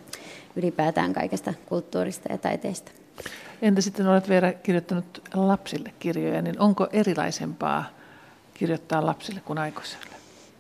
[0.57, 2.93] ylipäätään kaikesta kulttuurista ja taiteesta.
[3.63, 7.85] Entä sitten olet vielä kirjoittanut lapsille kirjoja, niin onko erilaisempaa
[8.55, 10.12] kirjoittaa lapsille kuin aikuisille?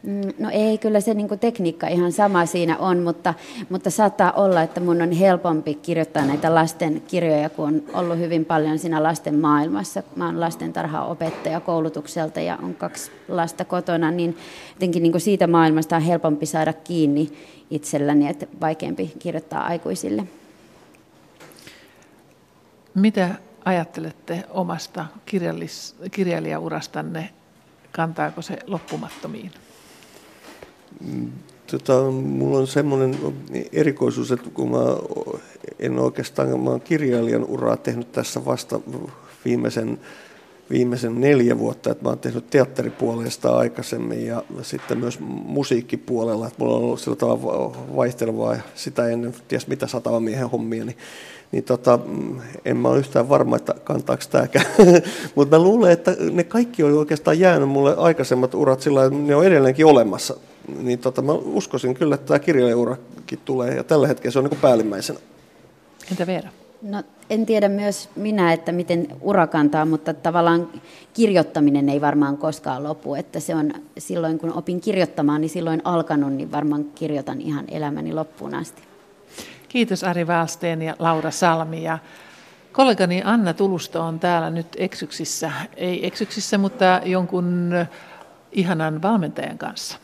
[0.02, 3.34] Mm, no ei, kyllä se niin tekniikka ihan sama siinä on, mutta,
[3.68, 8.44] mutta saattaa olla, että mun on helpompi kirjoittaa näitä lasten kirjoja, kun on ollut hyvin
[8.44, 10.02] paljon siinä lasten maailmassa.
[10.16, 14.36] Mä oon lastentarhaopettaja koulutukselta ja on kaksi lasta kotona, niin
[14.74, 17.32] jotenkin niin siitä maailmasta on helpompi saada kiinni
[17.70, 20.24] itselläni, että vaikeampi kirjoittaa aikuisille.
[22.94, 23.34] Mitä
[23.64, 27.30] ajattelette omasta kirjallis- kirjailijaurastanne?
[27.92, 29.50] Kantaako se loppumattomiin?
[31.70, 33.16] Tota, mulla on semmoinen
[33.72, 34.78] erikoisuus, että kun mä
[35.78, 38.80] en oikeastaan, mä olen kirjailijan uraa tehnyt tässä vasta
[39.44, 40.00] viimeisen,
[40.70, 46.76] viimeisen neljä vuotta, että mä oon tehnyt teatteripuolesta aikaisemmin ja sitten myös musiikkipuolella, että mulla
[46.76, 49.86] on ollut sillä tavalla vaihtelevaa sitä ennen ties mitä
[50.20, 50.96] miehen hommia, niin
[51.52, 51.98] niin tota,
[52.64, 54.66] en mä ole yhtään varma, että kantaako tämäkään.
[55.34, 59.44] Mutta mä luulen, että ne kaikki on oikeastaan jäänyt mulle aikaisemmat urat sillä ne on
[59.44, 60.36] edelleenkin olemassa.
[60.82, 64.60] Niin tota, mä uskoisin kyllä, että tämä kirjailijaurakin tulee ja tällä hetkellä se on niin
[64.60, 65.18] päällimmäisenä.
[66.10, 66.48] Entä Veera?
[66.82, 70.68] No, en tiedä myös minä, että miten ura kantaa, mutta tavallaan
[71.14, 73.14] kirjoittaminen ei varmaan koskaan lopu.
[73.14, 78.12] Että se on silloin, kun opin kirjoittamaan, niin silloin alkanut, niin varmaan kirjoitan ihan elämäni
[78.12, 78.82] loppuun asti.
[79.68, 81.82] Kiitos Ari Wallsten ja Laura Salmi.
[81.82, 81.98] Ja
[82.72, 87.72] kollegani Anna Tulusto on täällä nyt eksyksissä, ei eksyksissä, mutta jonkun
[88.52, 89.98] ihanan valmentajan kanssa.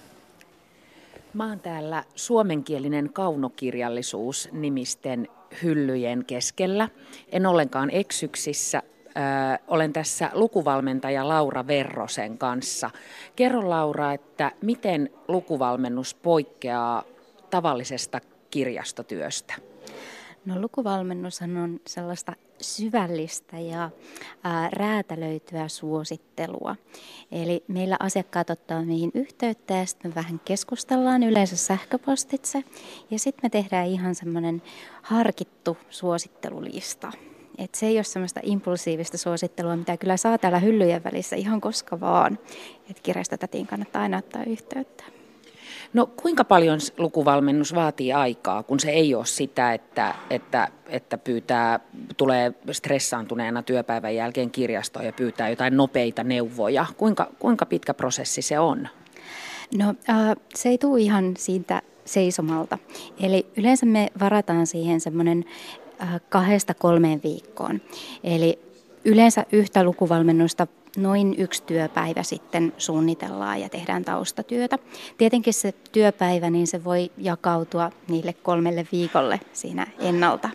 [1.35, 5.29] Mä oon täällä suomenkielinen kaunokirjallisuus nimisten
[5.63, 6.89] hyllyjen keskellä.
[7.33, 8.83] En ollenkaan eksyksissä.
[9.07, 9.11] Ö,
[9.69, 12.91] olen tässä lukuvalmentaja Laura Verrosen kanssa.
[13.37, 17.05] Kerro Laura, että miten lukuvalmennus poikkeaa
[17.51, 19.55] tavallisesta kirjastotyöstä?
[20.47, 23.91] No lukuvalmennushan on sellaista syvällistä ja
[24.45, 26.77] ää, räätälöityä suosittelua.
[27.33, 32.65] Eli meillä asiakkaat ottaa meihin yhteyttä ja sitten vähän keskustellaan yleensä sähköpostitse.
[33.11, 34.63] Ja sitten me tehdään ihan semmoinen
[35.03, 37.13] harkittu suosittelulista.
[37.59, 42.01] Et se ei ole semmoista impulsiivista suosittelua, mitä kyllä saa täällä hyllyjen välissä ihan koska
[42.01, 42.39] vaan.
[42.91, 45.18] Että kirjastotätiin kannattaa aina ottaa yhteyttä.
[45.93, 51.81] No kuinka paljon lukuvalmennus vaatii aikaa, kun se ei ole sitä, että, että, että pyytää,
[52.17, 56.87] tulee stressaantuneena työpäivän jälkeen kirjastoon ja pyytää jotain nopeita neuvoja.
[56.97, 58.89] Kuinka, kuinka pitkä prosessi se on?
[59.79, 62.79] No äh, se ei tule ihan siitä seisomalta.
[63.21, 65.45] Eli yleensä me varataan siihen semmoinen
[66.03, 67.81] äh, kahdesta kolmeen viikkoon.
[68.25, 68.59] Eli
[69.05, 74.79] yleensä yhtä lukuvalmennusta noin yksi työpäivä sitten suunnitellaan ja tehdään taustatyötä.
[75.19, 80.49] Tietenkin se työpäivä, niin se voi jakautua niille kolmelle viikolle siinä ennalta.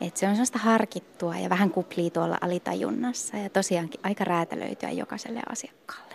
[0.00, 5.40] Et se on sellaista harkittua ja vähän kuplii tuolla alitajunnassa ja tosiaankin aika räätälöityä jokaiselle
[5.48, 6.14] asiakkaalle.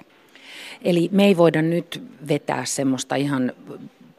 [0.82, 3.54] Eli me ei voida nyt vetää semmoista ihan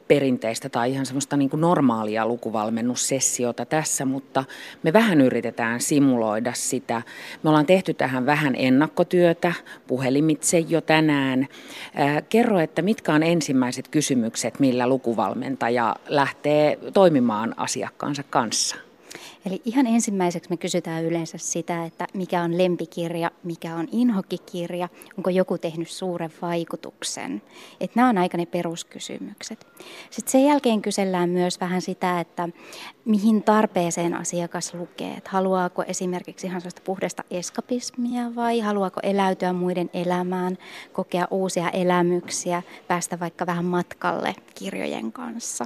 [0.09, 4.45] perinteistä tai ihan semmoista niin normaalia lukuvalmennussessiota tässä, mutta
[4.83, 7.03] me vähän yritetään simuloida sitä.
[7.43, 9.53] Me ollaan tehty tähän vähän ennakkotyötä
[9.87, 11.49] puhelimitse jo tänään.
[12.29, 18.77] Kerro, että mitkä on ensimmäiset kysymykset, millä lukuvalmentaja lähtee toimimaan asiakkaansa kanssa?
[19.47, 25.31] Eli ihan ensimmäiseksi me kysytään yleensä sitä, että mikä on lempikirja, mikä on inhokikirja, onko
[25.31, 27.43] joku tehnyt suuren vaikutuksen.
[27.81, 29.67] Että nämä on aika ne peruskysymykset.
[30.11, 32.49] Sitten sen jälkeen kysellään myös vähän sitä, että
[33.05, 35.15] mihin tarpeeseen asiakas lukee.
[35.15, 40.59] Että haluaako esimerkiksi ihan sellaista puhdasta eskapismia vai haluaako eläytyä muiden elämään,
[40.93, 45.65] kokea uusia elämyksiä, päästä vaikka vähän matkalle kirjojen kanssa.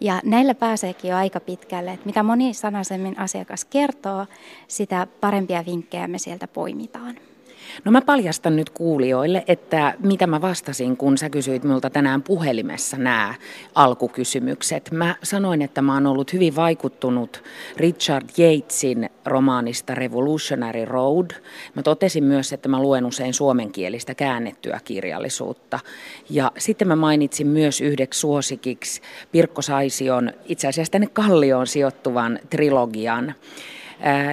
[0.00, 4.26] Ja näillä pääseekin jo aika pitkälle, että mitä monisanaisemmin asiakas kertoo,
[4.68, 7.16] sitä parempia vinkkejä me sieltä poimitaan.
[7.84, 12.96] No mä paljastan nyt kuulijoille, että mitä mä vastasin, kun sä kysyit minulta tänään puhelimessa
[12.96, 13.34] nämä
[13.74, 14.90] alkukysymykset.
[14.92, 17.42] Mä sanoin, että mä oon ollut hyvin vaikuttunut
[17.76, 21.30] Richard Yatesin romaanista Revolutionary Road.
[21.74, 25.80] Mä totesin myös, että mä luen usein suomenkielistä käännettyä kirjallisuutta.
[26.30, 29.00] Ja sitten mä mainitsin myös yhdeksi suosikiksi
[29.32, 33.34] Pirkko Saision, itse asiassa tänne Kallioon sijoittuvan trilogian.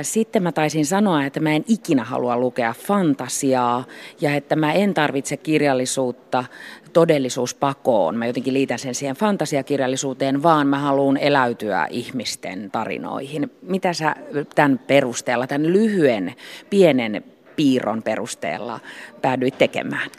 [0.01, 3.85] Sitten mä taisin sanoa, että mä en ikinä halua lukea fantasiaa
[4.21, 6.45] ja että mä en tarvitse kirjallisuutta
[6.93, 8.15] todellisuuspakoon.
[8.15, 13.51] Mä jotenkin liitän sen siihen fantasiakirjallisuuteen, vaan mä haluan eläytyä ihmisten tarinoihin.
[13.61, 14.15] Mitä sä
[14.55, 16.35] tämän perusteella, tämän lyhyen,
[16.69, 17.23] pienen
[17.55, 18.79] piirron perusteella
[19.21, 20.09] päädyit tekemään?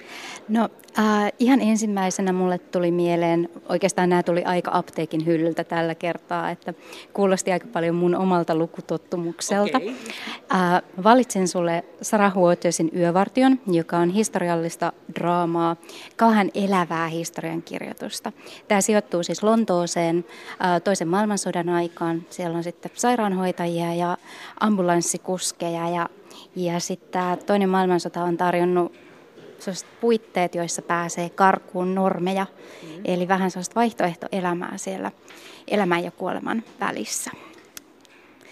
[0.49, 6.51] No äh, ihan ensimmäisenä mulle tuli mieleen, oikeastaan nämä tuli aika apteekin hyllyltä tällä kertaa,
[6.51, 6.75] että
[7.13, 9.79] kuulosti aika paljon mun omalta lukutottumukselta.
[9.79, 9.95] Okay.
[10.55, 15.77] Äh, valitsen sulle Sarah Watersin Yövartion, joka on historiallista draamaa,
[16.17, 18.33] kauhean elävää historiankirjoitusta.
[18.69, 20.25] Tämä sijoittuu siis Lontooseen
[20.65, 22.23] äh, toisen maailmansodan aikaan.
[22.31, 24.17] Siellä on sitten sairaanhoitajia ja
[24.61, 26.09] ambulanssikuskeja ja
[26.57, 28.93] ja sitten toinen maailmansota on tarjonnut
[29.61, 32.47] sellaiset puitteet, joissa pääsee karkuun normeja,
[32.83, 32.89] mm.
[33.05, 35.13] eli vähän sellaista vaihtoehtoelämää siellä
[35.69, 37.31] elämän ja kuoleman välissä.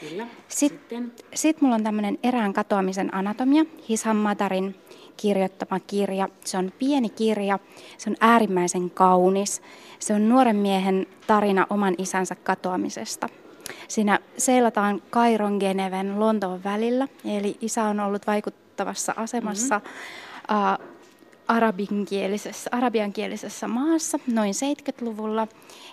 [0.01, 0.27] Kyllä.
[0.49, 1.27] Sitten, Sitten.
[1.35, 4.75] Sit mulla on tämmöinen erään katoamisen anatomia, Hisan Matarin
[5.17, 6.29] kirjoittama kirja.
[6.45, 7.59] Se on pieni kirja,
[7.99, 9.63] se on äärimmäisen kaunis.
[9.99, 13.29] Se on nuoren miehen tarina oman isänsä katoamisesta.
[13.89, 20.98] Siinä seilataan Kairon, Geneven, Lontoon välillä, eli isä on ollut vaikuttavassa asemassa mm-hmm
[21.49, 25.49] arabiankielisessä, arabiankielisessä maassa noin 70-luvulla.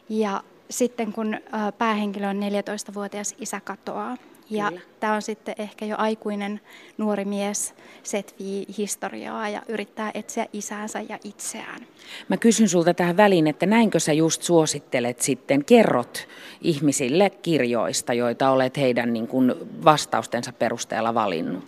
[0.09, 1.37] Ja sitten kun
[1.77, 4.17] päähenkilö on 14-vuotias, isä katoaa.
[4.49, 6.61] Ja tämä on sitten ehkä jo aikuinen
[6.97, 11.87] nuori mies, setvii historiaa ja yrittää etsiä isäänsä ja itseään.
[12.29, 16.27] Mä kysyn sulta tähän väliin, että näinkö sä just suosittelet sitten, kerrot
[16.61, 19.53] ihmisille kirjoista, joita olet heidän niin kuin
[19.85, 21.63] vastaustensa perusteella valinnut?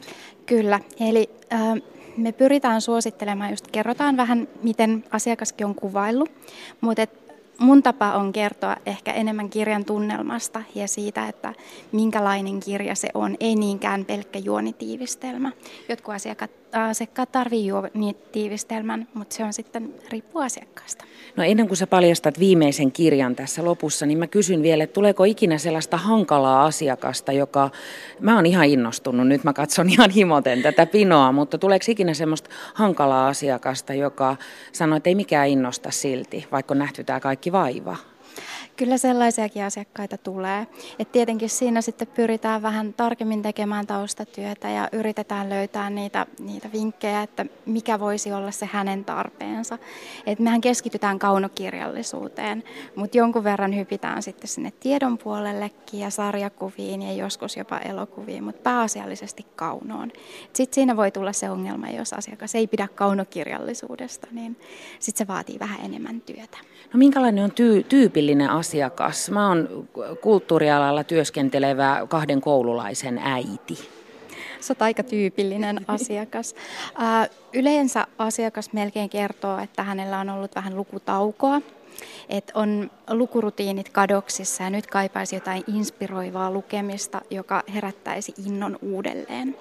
[0.45, 1.61] Kyllä, eli äh,
[2.17, 6.31] me pyritään suosittelemaan, just kerrotaan vähän, miten asiakaskin on kuvaillut,
[6.81, 7.07] mutta
[7.59, 11.53] mun tapa on kertoa ehkä enemmän kirjan tunnelmasta ja siitä, että
[11.91, 15.51] minkälainen kirja se on, ei niinkään pelkkä juonitiivistelmä.
[15.89, 21.05] Jotkut asiakkaat, asiakkaat tarvitsevat juonitiivistelmän, mutta se on sitten riippuu asiakkaasta.
[21.35, 25.23] No ennen kuin sä paljastat viimeisen kirjan tässä lopussa, niin mä kysyn vielä, että tuleeko
[25.23, 27.69] ikinä sellaista hankalaa asiakasta, joka,
[28.19, 32.49] mä oon ihan innostunut, nyt mä katson ihan himoten tätä pinoa, mutta tuleeko ikinä semmoista
[32.73, 34.35] hankalaa asiakasta, joka
[34.71, 37.97] sanoo, että ei mikään innosta silti, vaikka on nähty tämä kaikki vaiva?
[38.77, 40.67] Kyllä sellaisiakin asiakkaita tulee.
[40.99, 47.23] Et tietenkin siinä sitten pyritään vähän tarkemmin tekemään taustatyötä ja yritetään löytää niitä, niitä vinkkejä,
[47.23, 49.77] että mikä voisi olla se hänen tarpeensa.
[50.25, 52.63] Et mehän keskitytään kaunokirjallisuuteen,
[52.95, 58.61] mutta jonkun verran hypitään sitten sinne tiedon puolellekin ja sarjakuviin ja joskus jopa elokuviin, mutta
[58.61, 60.11] pääasiallisesti kaunoon.
[60.53, 64.57] Sitten siinä voi tulla se ongelma, jos asiakas ei pidä kaunokirjallisuudesta, niin
[64.99, 66.57] sitten se vaatii vähän enemmän työtä.
[66.93, 69.29] No minkälainen on tyy- tyypillinen asiakas?
[69.29, 69.87] Mä oon
[70.21, 73.89] kulttuurialalla työskentelevä kahden koululaisen äiti.
[74.59, 76.55] Sä oot aika tyypillinen asiakas.
[77.53, 81.61] Yleensä asiakas melkein kertoo, että hänellä on ollut vähän lukutaukoa
[82.29, 89.57] että on lukurutiinit kadoksissa ja nyt kaipaisi jotain inspiroivaa lukemista, joka herättäisi innon uudelleen.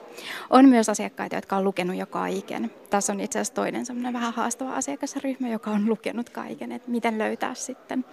[0.51, 2.71] On myös asiakkaita, jotka on lukenut jo kaiken.
[2.91, 7.19] Tässä on itse asiassa toinen semmoinen vähän haastava asiakasryhmä, joka on lukenut kaiken, että miten
[7.19, 8.05] löytää sitten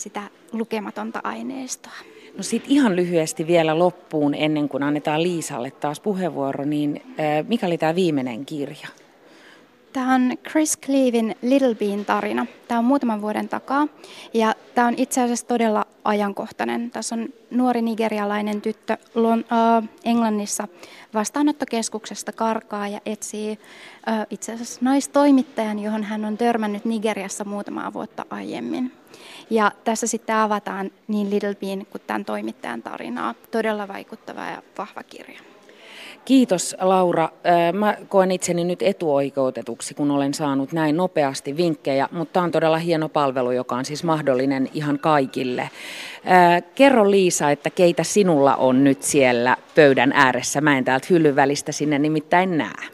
[0.00, 1.92] sitä lukematonta aineistoa.
[2.36, 7.02] No sitten ihan lyhyesti vielä loppuun, ennen kuin annetaan Liisalle taas puheenvuoro, niin
[7.48, 8.88] mikä oli tämä viimeinen kirja?
[9.92, 12.46] Tämä on Chris Cleavin Little Bean tarina.
[12.68, 13.88] Tämä on muutaman vuoden takaa
[14.34, 16.90] ja tämä on itse asiassa todella ajankohtainen.
[16.90, 20.68] Tässä on nuori nigerialainen tyttö äh, Englannissa
[21.14, 23.58] vastaanottokeskuksesta karkaa ja etsii
[24.08, 28.99] äh, itse asiassa naistoimittajan, johon hän on törmännyt Nigeriassa muutamaa vuotta aiemmin.
[29.50, 33.34] Ja tässä sitten avataan niin Little Bean kuin tämän toimittajan tarinaa.
[33.50, 35.40] Todella vaikuttava ja vahva kirja.
[36.24, 37.28] Kiitos Laura.
[37.72, 42.78] Mä koen itseni nyt etuoikeutetuksi, kun olen saanut näin nopeasti vinkkejä, mutta tämä on todella
[42.78, 45.70] hieno palvelu, joka on siis mahdollinen ihan kaikille.
[46.74, 50.60] Kerro Liisa, että keitä sinulla on nyt siellä pöydän ääressä.
[50.60, 52.88] Mä en täältä hyllyn välistä sinne nimittäin näe.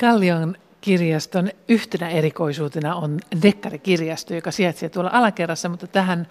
[0.00, 6.26] Kallion kirjaston yhtenä erikoisuutena on dekkarikirjasto, joka sijaitsee tuolla alakerrassa, mutta tähän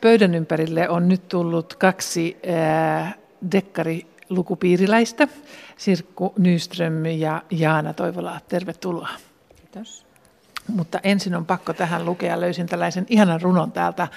[0.00, 2.36] pöydän ympärille on nyt tullut kaksi
[3.52, 5.28] dekkari lukupiiriläistä,
[5.76, 8.40] Sirkku Nyström ja Jaana Toivola.
[8.48, 9.08] Tervetuloa.
[9.56, 10.06] Kiitos.
[10.68, 12.40] Mutta ensin on pakko tähän lukea.
[12.40, 14.08] Löysin tällaisen ihanan runon täältä.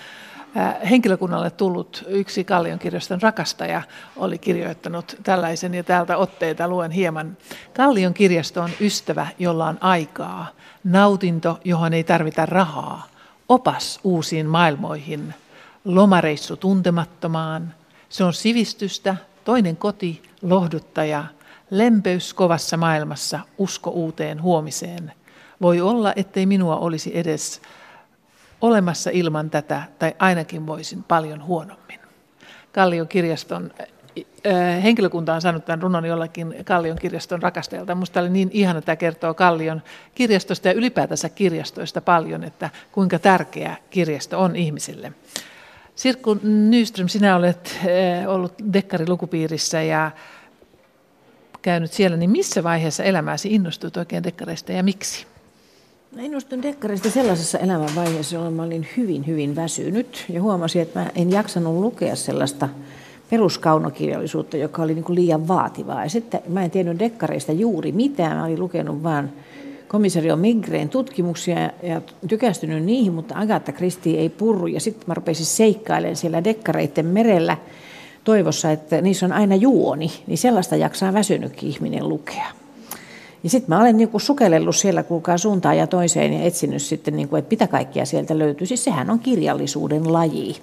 [0.89, 3.81] Henkilökunnalle tullut yksi Kallion kirjaston rakastaja
[4.17, 7.37] oli kirjoittanut tällaisen ja täältä otteita luen hieman.
[7.73, 10.47] Kallion kirjasto on ystävä, jolla on aikaa,
[10.83, 13.07] nautinto, johon ei tarvita rahaa,
[13.49, 15.33] opas uusiin maailmoihin,
[15.85, 17.73] lomareissu tuntemattomaan.
[18.09, 19.15] Se on sivistystä,
[19.45, 21.23] Toinen koti, lohduttaja,
[21.69, 25.11] lempeys kovassa maailmassa, usko uuteen huomiseen.
[25.61, 27.61] Voi olla, ettei minua olisi edes
[28.61, 31.99] olemassa ilman tätä, tai ainakin voisin paljon huonommin.
[32.71, 33.71] Kallion kirjaston
[34.83, 37.95] henkilökunta on saanut tämän runon jollakin Kallion kirjaston rakastajalta.
[37.95, 39.81] Minusta oli niin ihana, että tämä kertoo Kallion
[40.15, 45.11] kirjastosta ja ylipäätänsä kirjastoista paljon, että kuinka tärkeä kirjasto on ihmisille.
[45.95, 47.79] Sirkku Nyström, sinä olet
[48.27, 50.11] ollut dekkarilukupiirissä ja
[51.61, 55.27] käynyt siellä, niin missä vaiheessa elämääsi innostuit oikein dekkareista ja miksi?
[56.15, 61.09] Mä innostuin dekkareista sellaisessa elämänvaiheessa, jolloin mä olin hyvin, hyvin väsynyt ja huomasin, että mä
[61.15, 62.69] en jaksanut lukea sellaista
[63.29, 66.03] peruskaunokirjallisuutta, joka oli niin kuin liian vaativaa.
[66.03, 69.29] Ja sitten mä en tiennyt dekkareista juuri mitään, mä olin lukenut vain
[69.87, 74.67] komisario Migreen tutkimuksia ja tykästynyt niihin, mutta Agatha Christie ei purru.
[74.67, 77.57] Ja sitten mä rupesin seikkailemaan siellä dekkareiden merellä
[78.23, 82.64] toivossa, että niissä on aina juoni, niin sellaista jaksaa väsynytkin ihminen lukea.
[83.45, 87.35] Ja sitten mä olen niinku sukellellut siellä kuulkaa suuntaan ja toiseen ja etsinyt sitten, niinku,
[87.35, 88.67] että mitä kaikkea sieltä löytyy.
[88.67, 90.55] Siis sehän on kirjallisuuden laji.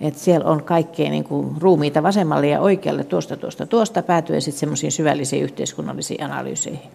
[0.00, 4.92] että siellä on kaikkea niinku ruumiita vasemmalle ja oikealle tuosta tuosta tuosta päätyen sitten semmoisiin
[4.92, 6.90] syvällisiin yhteiskunnallisiin analyyseihin.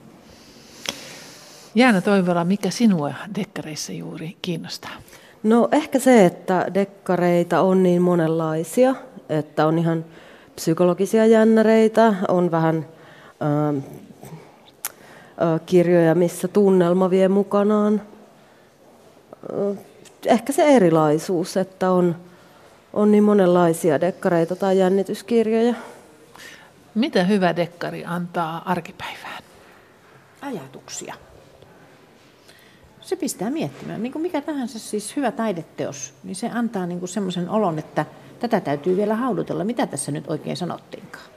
[1.75, 4.95] Jaana Toivola, mikä sinua dekkareissa juuri kiinnostaa?
[5.43, 8.95] No ehkä se, että dekkareita on niin monenlaisia,
[9.29, 10.05] että on ihan
[10.55, 12.85] psykologisia jännäreitä, on vähän
[13.41, 14.00] äh, äh,
[15.65, 18.01] kirjoja, missä tunnelma vie mukanaan.
[20.25, 22.15] Ehkä se erilaisuus, että on,
[22.93, 25.73] on niin monenlaisia dekkareita tai jännityskirjoja.
[26.95, 29.43] Mitä hyvä dekkari antaa arkipäivään?
[30.41, 31.15] Ajatuksia
[33.11, 34.03] se pistää miettimään.
[34.03, 38.05] Niin kuin mikä tahansa siis hyvä taideteos, niin se antaa niin semmoisen olon, että
[38.39, 39.63] tätä täytyy vielä haudutella.
[39.63, 41.30] Mitä tässä nyt oikein sanottiinkaan?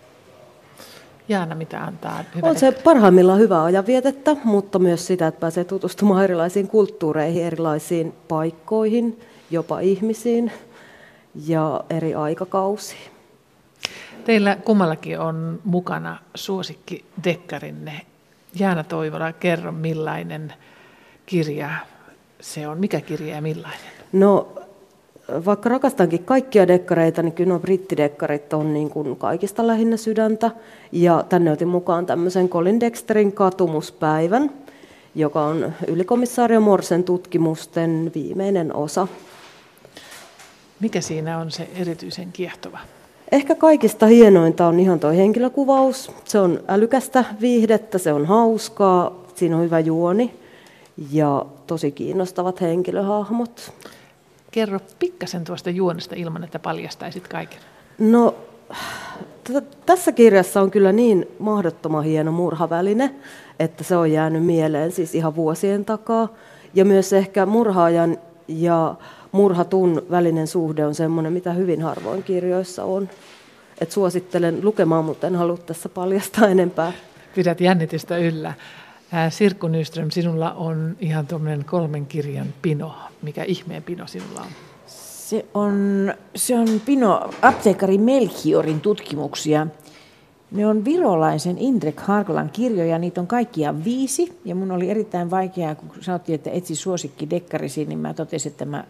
[1.28, 6.24] Jaana, mitä antaa hyvä On se parhaimmillaan hyvää ajanvietettä, mutta myös sitä, että pääsee tutustumaan
[6.24, 10.52] erilaisiin kulttuureihin, erilaisiin paikkoihin, jopa ihmisiin
[11.46, 13.10] ja eri aikakausiin.
[14.24, 18.00] Teillä kummallakin on mukana suosikki dekkarinne.
[18.58, 20.54] Jaana Toivola, kerro millainen
[21.26, 21.70] kirja
[22.40, 22.80] se on?
[22.80, 23.80] Mikä kirja ja millainen?
[24.12, 24.63] No,
[25.44, 30.50] vaikka rakastankin kaikkia dekkareita, niin kyllä nuo brittidekkarit on niin kuin kaikista lähinnä sydäntä.
[30.92, 34.50] Ja tänne otin mukaan tämmöisen Colin Dexterin katumuspäivän,
[35.14, 39.08] joka on ylikomissaario Morsen tutkimusten viimeinen osa.
[40.80, 42.78] Mikä siinä on se erityisen kiehtova?
[43.32, 46.12] Ehkä kaikista hienointa on ihan tuo henkilökuvaus.
[46.25, 50.35] Se on älykästä viihdettä, se on hauskaa, siinä on hyvä juoni
[51.12, 53.72] ja tosi kiinnostavat henkilöhahmot.
[54.55, 57.59] Kerro pikkasen tuosta juonesta ilman, että paljastaisit kaiken.
[57.98, 58.35] No,
[59.44, 63.15] t- tässä kirjassa on kyllä niin mahdottoman hieno murhaväline,
[63.59, 66.29] että se on jäänyt mieleen siis ihan vuosien takaa.
[66.75, 68.94] Ja myös ehkä murhaajan ja
[69.33, 73.09] murhatun välinen suhde on sellainen, mitä hyvin harvoin kirjoissa on.
[73.81, 76.92] Et suosittelen lukemaan, mutta en halua tässä paljastaa enempää.
[77.35, 78.52] Pidät jännitystä yllä.
[79.31, 82.94] Sirkku Nyström, sinulla on ihan tuommoinen kolmen kirjan pino.
[83.23, 84.46] Mikä ihmeen pino sinulla on?
[84.87, 89.67] Se on, se on pino apteekari Melchiorin tutkimuksia.
[90.50, 94.38] Ne on virolaisen Indrek Harkolan kirjoja, niitä on kaikkiaan viisi.
[94.44, 98.65] Ja mun oli erittäin vaikeaa, kun sanottiin, että etsi suosikki dekkarisi, niin mä totesin, että
[98.65, 98.85] mä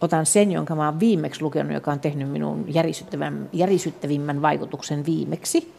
[0.00, 2.64] otan sen, jonka mä oon viimeksi lukenut, joka on tehnyt minun
[3.52, 5.72] järisyttävimmän vaikutuksen viimeksi.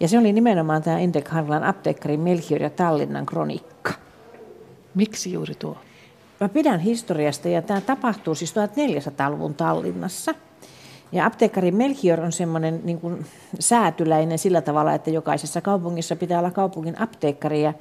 [0.00, 3.92] Ja se oli nimenomaan tämä Indrek Harkolan apteekkari Melchior ja Tallinnan kronikka.
[4.94, 5.76] Miksi juuri tuo?
[6.40, 10.34] Mä pidän historiasta ja tämä tapahtuu siis 1400-luvun Tallinnassa.
[11.12, 13.26] Ja apteekkari Melchior on semmoinen niin kuin
[13.58, 17.62] säätyläinen sillä tavalla, että jokaisessa kaupungissa pitää olla kaupungin apteekkari.
[17.62, 17.74] Ja,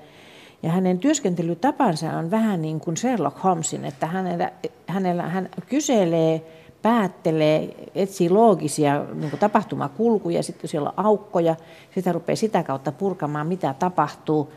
[0.63, 4.51] ja hänen työskentelytapansa on vähän niin kuin Sherlock Holmesin, että hänellä,
[4.88, 6.41] hänellä, hän kyselee,
[6.82, 11.55] päättelee, etsii loogisia niin tapahtumakulkuja, sitten siellä on aukkoja,
[11.95, 14.51] sitä rupeaa sitä kautta purkamaan, mitä tapahtuu.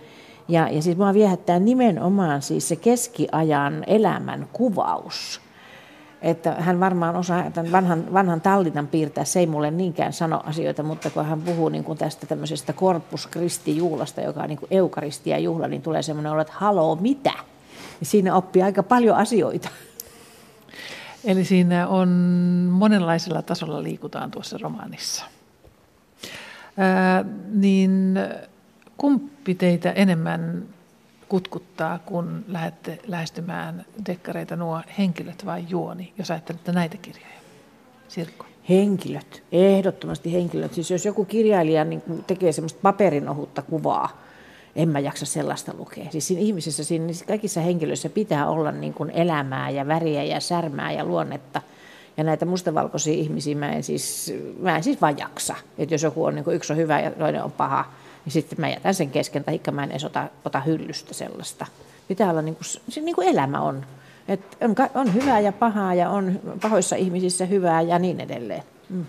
[0.48, 5.40] Ja, ja siis mua viehättää nimenomaan siis se keskiajan elämän kuvaus.
[6.22, 10.82] Että hän varmaan osaa tämän vanhan, vanhan Tallinnan piirtää, se ei mulle niinkään sano asioita,
[10.82, 15.68] mutta kun hän puhuu niin kuin tästä tämmöisestä Corpus Christi-juhlasta, joka on niin kuin eukaristia-juhla,
[15.68, 17.32] niin tulee semmoinen olo, että haloo, mitä?
[18.00, 19.68] Ja siinä oppii aika paljon asioita.
[21.24, 22.08] Eli siinä on
[22.70, 25.24] monenlaisella tasolla liikutaan tuossa romaanissa.
[26.76, 28.18] Ää, niin
[28.96, 30.64] Kumpi teitä enemmän
[31.28, 37.40] kutkuttaa, kun lähdette lähestymään dekkareita nuo henkilöt vai juoni, jos ajattelette näitä kirjoja?
[38.08, 38.46] Sirkko.
[38.68, 40.74] Henkilöt, ehdottomasti henkilöt.
[40.74, 44.22] Siis jos joku kirjailija niin tekee semmoista paperinohutta kuvaa,
[44.76, 46.10] en mä jaksa sellaista lukea.
[46.10, 50.92] Siis siinä ihmisessä, siinä kaikissa henkilöissä pitää olla niin kuin elämää ja väriä ja särmää
[50.92, 51.62] ja luonnetta.
[52.16, 55.56] Ja näitä mustavalkoisia ihmisiä mä en siis, mä en siis vaan jaksa.
[55.78, 57.84] Että jos joku on, niin kuin yksi on hyvä ja toinen on paha,
[58.24, 61.66] niin sitten mä jätän sen kesken, tai mä en edes ota, ota hyllystä sellaista.
[62.08, 63.86] Pitää olla niin kuin, niin kuin elämä on.
[64.28, 64.74] Et on.
[64.94, 68.62] On hyvää ja pahaa ja on pahoissa ihmisissä hyvää ja niin edelleen.
[68.88, 69.06] Mm.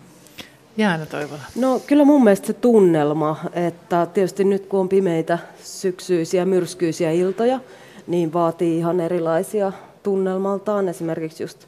[0.77, 1.41] Jaana Toivola.
[1.55, 7.59] No kyllä mun mielestä se tunnelma, että tietysti nyt kun on pimeitä syksyisiä, myrskyisiä iltoja,
[8.07, 9.71] niin vaatii ihan erilaisia
[10.03, 10.89] tunnelmaltaan.
[10.89, 11.65] Esimerkiksi just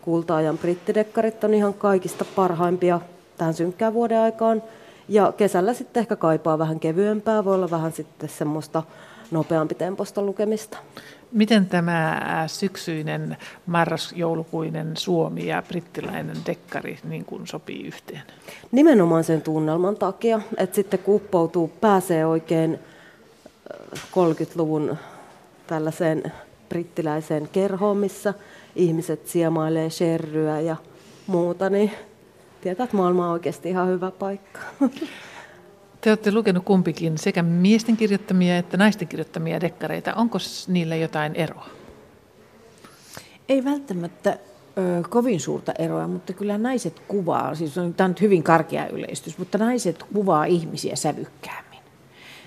[0.00, 3.00] kultaajan brittidekkarit on ihan kaikista parhaimpia
[3.38, 4.62] tähän synkkään vuoden aikaan.
[5.08, 8.82] Ja kesällä sitten ehkä kaipaa vähän kevyempää, voi olla vähän sitten semmoista
[9.30, 10.78] nopeampi temposta lukemista.
[11.32, 18.22] Miten tämä syksyinen, marras-joulukuinen Suomi ja brittiläinen dekkari niin kuin sopii yhteen?
[18.72, 22.78] Nimenomaan sen tunnelman takia, että sitten kun uppoutuu, pääsee oikein
[23.94, 24.96] 30-luvun
[25.66, 26.32] tällaiseen
[26.68, 28.34] brittiläiseen kerhoon, missä
[28.76, 30.76] ihmiset siemailee sherryä ja
[31.26, 31.90] muuta, niin
[32.60, 34.60] tietää, että maailma on oikeasti ihan hyvä paikka.
[36.00, 40.14] Te olette lukenut kumpikin sekä miesten kirjoittamia että naisten kirjoittamia dekkareita.
[40.14, 40.38] Onko
[40.68, 41.68] niillä jotain eroa?
[43.48, 44.38] Ei välttämättä
[44.78, 48.86] ö, kovin suurta eroa, mutta kyllä naiset kuvaa, siis on, tämä on nyt hyvin karkea
[48.86, 51.80] yleistys, mutta naiset kuvaa ihmisiä sävykkäämmin.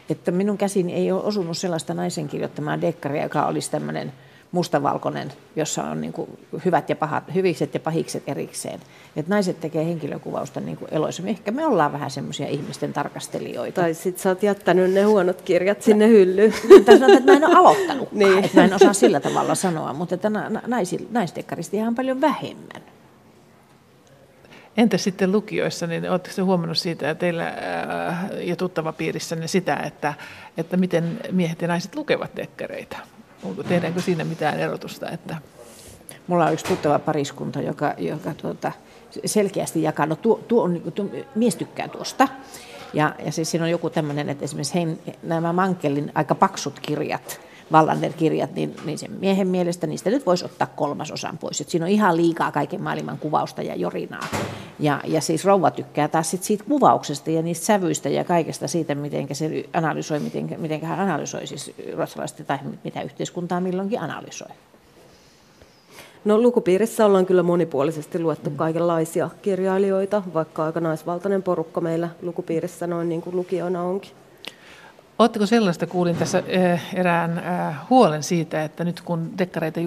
[0.09, 4.13] Että minun käsini ei ole osunut sellaista naisen kirjoittamaa dekkaria, joka olisi tämmöinen
[4.51, 6.29] mustavalkoinen, jossa on niin kuin
[6.65, 8.79] hyvät ja pahat, hyvikset ja pahikset erikseen.
[9.15, 11.23] Et naiset tekee henkilökuvausta niin kuin eloissa.
[11.25, 13.81] Ehkä me ollaan vähän semmoisia ihmisten tarkastelijoita.
[13.81, 16.53] Tai sit sä oot jättänyt ne huonot kirjat sinne hyllyyn.
[16.85, 18.11] Tai sanotaan, että mä en ole aloittanut.
[18.21, 18.43] niin.
[18.43, 20.29] Että mä en osaa sillä tavalla sanoa, mutta että
[20.67, 22.81] naisi, naisdekkaristi ihan paljon vähemmän.
[24.77, 30.13] Entä sitten lukioissa, niin oletteko huomannut siitä ja teillä äh, ja tuttava piirissänne sitä, että,
[30.57, 32.97] että miten miehet ja naiset lukevat dekkareita?
[33.43, 35.09] Onko, tehdäänkö siinä mitään erotusta?
[35.09, 35.37] Että...
[36.27, 38.71] Mulla on yksi tuttava pariskunta, joka, joka tuota,
[39.25, 42.27] selkeästi jakaa, no tuo, tuo on, tuo, mies tykkää tuosta.
[42.93, 47.41] Ja, ja siis siinä on joku tämmöinen, että esimerkiksi hein, nämä Mankelin aika paksut kirjat,
[47.71, 51.61] Wallander-kirjat, niin, niin sen miehen mielestä niistä nyt voisi ottaa kolmasosan pois.
[51.61, 54.27] Et siinä on ihan liikaa kaiken maailman kuvausta ja jorinaa.
[54.79, 58.95] Ja, ja siis rouva tykkää taas sit siitä kuvauksesta ja niistä sävyistä ja kaikesta siitä,
[58.95, 64.51] miten se analysoi, miten, miten hän analysoi siis ruotsalaista tai mitä yhteiskuntaa milloinkin analysoi.
[66.25, 68.55] No lukupiirissä ollaan kyllä monipuolisesti luettu mm.
[68.55, 74.11] kaikenlaisia kirjailijoita, vaikka aika naisvaltainen porukka meillä lukupiirissä noin niin kuin lukijoina onkin.
[75.21, 79.85] Oletteko sellaista, kuulin tässä eh, erään eh, huolen siitä, että nyt kun dekkareita eh,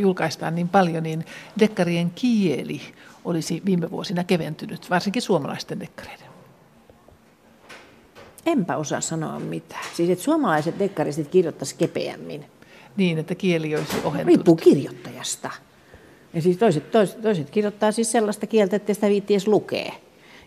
[0.00, 1.24] julkaistaan niin paljon, niin
[1.58, 2.80] dekkarien kieli
[3.24, 6.26] olisi viime vuosina keventynyt, varsinkin suomalaisten dekkareiden?
[8.46, 9.84] Enpä osaa sanoa mitään.
[9.94, 12.44] Siis että suomalaiset dekkaristit kirjoittaisivat kepeämmin.
[12.96, 14.26] niin, että kieli olisi ohentunut?
[14.26, 15.50] Riippuu kirjoittajasta.
[16.34, 19.92] Ja siis toiset, toiset, toiset kirjoittaa siis sellaista kieltä, että sitä viitti edes lukee.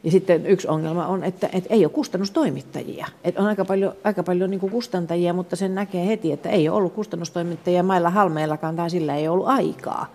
[0.06, 3.08] Ja sitten yksi ongelma on, että, että ei ole kustannustoimittajia.
[3.24, 6.78] Että on aika paljon, aika paljon niin kustantajia, mutta sen näkee heti, että ei ole
[6.78, 10.14] ollut kustannustoimittajia mailla halmeillakaan tai sillä ei ollut aikaa.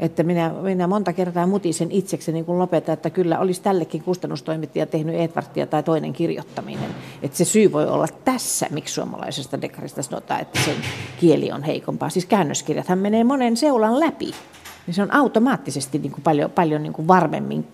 [0.00, 5.14] Että minä, minä monta kertaa mutisen itsekseni, kun lopetan, että kyllä olisi tällekin kustannustoimittaja tehnyt
[5.14, 6.90] Edwardia tai toinen kirjoittaminen.
[7.22, 10.76] Että se syy voi olla tässä, miksi suomalaisesta dekarista sanotaan, että sen
[11.20, 12.10] kieli on heikompaa.
[12.10, 14.30] Siis käännöskirjathan menee monen seulan läpi.
[14.86, 17.66] Niin se on automaattisesti niin kuin paljon, paljon niin kuin varmemmin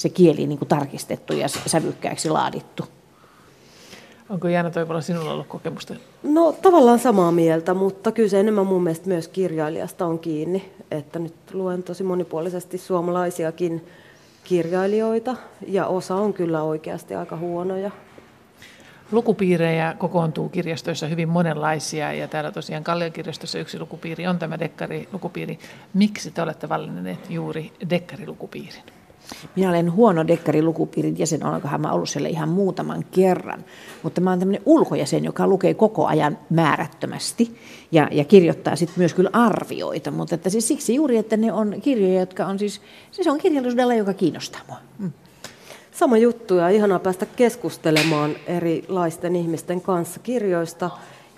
[0.00, 2.84] se kieli niin kuin tarkistettu ja sävykkääksi laadittu.
[4.30, 5.94] Onko Jaana Toivola sinulla ollut kokemusta?
[6.22, 10.72] No tavallaan samaa mieltä, mutta kyllä se enemmän mun mielestä myös kirjailijasta on kiinni.
[10.90, 13.86] Että nyt luen tosi monipuolisesti suomalaisiakin
[14.44, 15.36] kirjailijoita
[15.66, 17.90] ja osa on kyllä oikeasti aika huonoja.
[19.12, 25.58] Lukupiirejä kokoontuu kirjastoissa hyvin monenlaisia ja täällä tosiaan Kallion kirjastossa yksi lukupiiri on tämä dekkarilukupiiri.
[25.94, 28.99] Miksi te olette valinneet juuri dekkarilukupiirin?
[29.56, 33.64] Minä olen huono dekkarilukupiirin jäsen, olenkohan mä ollut siellä ihan muutaman kerran.
[34.02, 37.56] Mutta mä olen tämmöinen ulkojäsen, joka lukee koko ajan määrättömästi
[37.92, 40.10] ja, ja kirjoittaa sitten myös kyllä arvioita.
[40.10, 43.94] Mutta että siis siksi juuri, että ne on kirjoja, jotka on siis, siis on kirjallisuudella,
[43.94, 44.76] joka kiinnostaa mua.
[44.98, 45.12] Mm.
[45.92, 50.90] Sama juttu ja ihanaa päästä keskustelemaan erilaisten ihmisten kanssa kirjoista.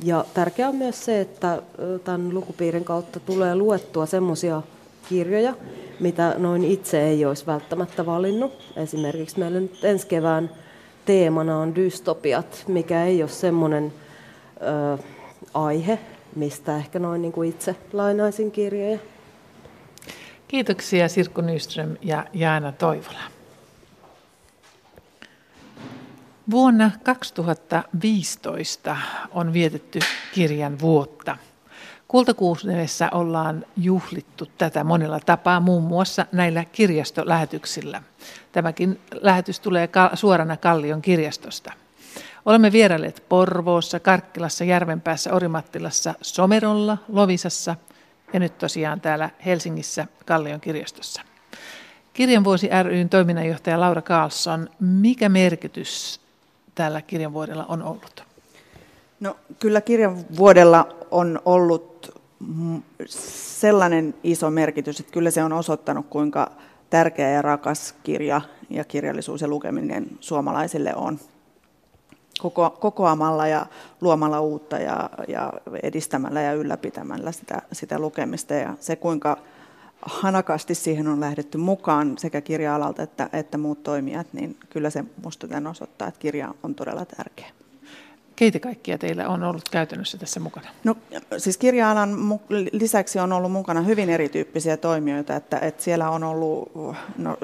[0.05, 1.63] Ja tärkeää on myös se, että
[2.05, 4.63] tämän lukupiirin kautta tulee luettua semmoisia
[5.09, 5.55] kirjoja,
[6.03, 8.73] mitä noin itse ei olisi välttämättä valinnut.
[8.77, 10.51] Esimerkiksi meillä nyt ensi kevään
[11.05, 13.93] teemana on dystopiat, mikä ei ole semmoinen
[14.63, 14.99] ö,
[15.55, 15.99] aihe,
[16.37, 18.99] mistä ehkä noin niin kuin itse lainaisin kirjoja.
[20.49, 23.21] Kiitoksia Sirkku Nyström ja Jaana Toivola.
[26.51, 28.97] Vuonna 2015
[29.31, 29.99] on vietetty
[30.35, 31.37] kirjan vuotta–
[32.13, 38.03] Kultakuusnevessä ollaan juhlittu tätä monella tapaa, muun muassa näillä kirjastolähetyksillä.
[38.53, 41.73] Tämäkin lähetys tulee suorana Kallion kirjastosta.
[42.47, 47.77] Olemme vierailleet Porvoossa, Karkkilassa, Järvenpäässä, Orimattilassa, Somerolla, Lovisassa
[48.33, 51.23] ja nyt tosiaan täällä Helsingissä Kallion kirjastossa.
[52.13, 56.21] Kirjan vuosi ryn toiminnanjohtaja Laura Carlson, mikä merkitys
[56.75, 58.32] tällä kirjan vuodella on ollut?
[59.23, 62.21] No, kyllä kirjan vuodella on ollut
[63.07, 66.51] sellainen iso merkitys, että kyllä se on osoittanut, kuinka
[66.91, 71.19] tärkeä ja rakas kirja ja kirjallisuus ja lukeminen suomalaisille on.
[72.41, 73.67] Koko, kokoamalla ja
[74.01, 75.53] luomalla uutta ja, ja
[75.83, 79.39] edistämällä ja ylläpitämällä sitä, sitä lukemista ja se, kuinka
[80.03, 85.47] hanakasti siihen on lähdetty mukaan sekä kirja-alalta että, että muut toimijat, niin kyllä se minusta
[85.71, 87.62] osoittaa, että kirja on todella tärkeä.
[88.43, 90.69] Keitä kaikkia teillä on ollut käytännössä tässä mukana?
[90.85, 90.97] No,
[91.39, 92.41] siis kirja-alan
[92.73, 96.73] lisäksi on ollut mukana hyvin erityyppisiä toimijoita, että, että siellä on ollut,
[97.19, 97.37] no,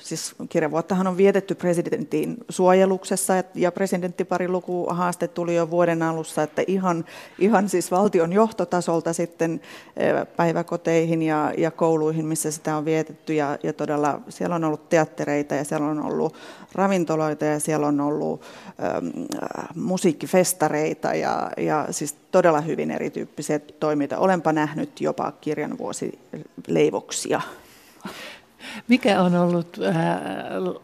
[0.00, 7.04] siis kirjavuottahan on vietetty presidentin suojeluksessa ja presidenttiparin lukuhaaste tuli jo vuoden alussa, että ihan,
[7.38, 9.60] ihan siis valtion johtotasolta sitten
[9.96, 14.88] eh, päiväkoteihin ja, ja kouluihin, missä sitä on vietetty ja, ja todella siellä on ollut
[14.88, 16.34] teattereita ja siellä on ollut
[16.76, 18.42] ravintoloita ja siellä on ollut
[18.84, 19.06] ähm,
[19.74, 24.18] musiikkifestareita ja, ja siis todella hyvin erityyppisiä toiminta.
[24.18, 27.40] Olenpa nähnyt jopa kirjan vuosileivoksia.
[28.88, 30.82] Mikä on ollut äh,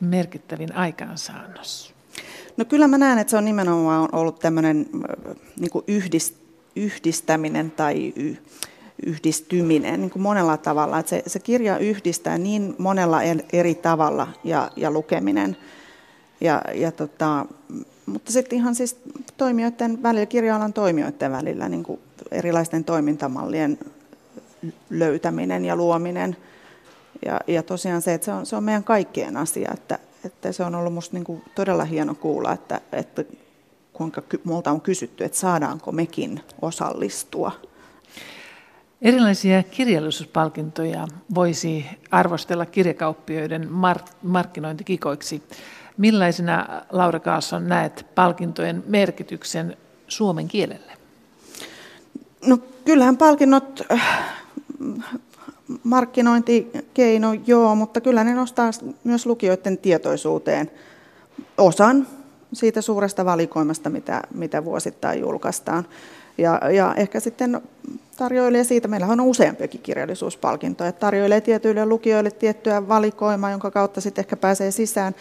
[0.00, 1.94] merkittävin aikaansaannos?
[2.56, 6.34] No kyllä mä näen, että se on nimenomaan ollut tämmöinen äh, niin yhdist,
[6.76, 8.36] yhdistäminen tai y,
[9.06, 10.98] yhdistyminen niin kuin monella tavalla.
[10.98, 13.20] Että se, se kirja yhdistää niin monella
[13.52, 15.56] eri tavalla ja, ja lukeminen.
[16.40, 17.46] Ja, ja tota,
[18.06, 18.96] mutta sitten ihan siis
[19.36, 23.78] toimijoiden välillä, kirja-alan toimijoiden välillä niin kuin erilaisten toimintamallien
[24.90, 26.36] löytäminen ja luominen.
[27.26, 30.64] Ja, ja tosiaan se, että se on, se on meidän kaikkien asia, että, että se
[30.64, 33.24] on ollut minusta niin todella hieno kuulla, että, että
[33.92, 37.52] kuinka multa on kysytty, että saadaanko mekin osallistua
[39.02, 45.42] Erilaisia kirjallisuuspalkintoja voisi arvostella kirjakauppioiden mark- markkinointikikoiksi.
[45.96, 49.76] Millaisena, Laura Kaasson, näet palkintojen merkityksen
[50.08, 50.92] suomen kielelle?
[52.46, 54.20] No kyllähän palkinnot, äh,
[55.84, 58.70] markkinointikeino joo, mutta kyllä ne nostaa
[59.04, 60.70] myös lukijoiden tietoisuuteen
[61.58, 62.06] osan
[62.52, 65.84] siitä suuresta valikoimasta, mitä, mitä vuosittain julkaistaan.
[66.38, 67.60] Ja, ja ehkä sitten
[68.16, 74.22] tarjoilee siitä, meillä on useampiakin kirjallisuuspalkintoja, että tarjoilee tietyille lukijoille tiettyä valikoimaa, jonka kautta sitten
[74.22, 75.14] ehkä pääsee sisään.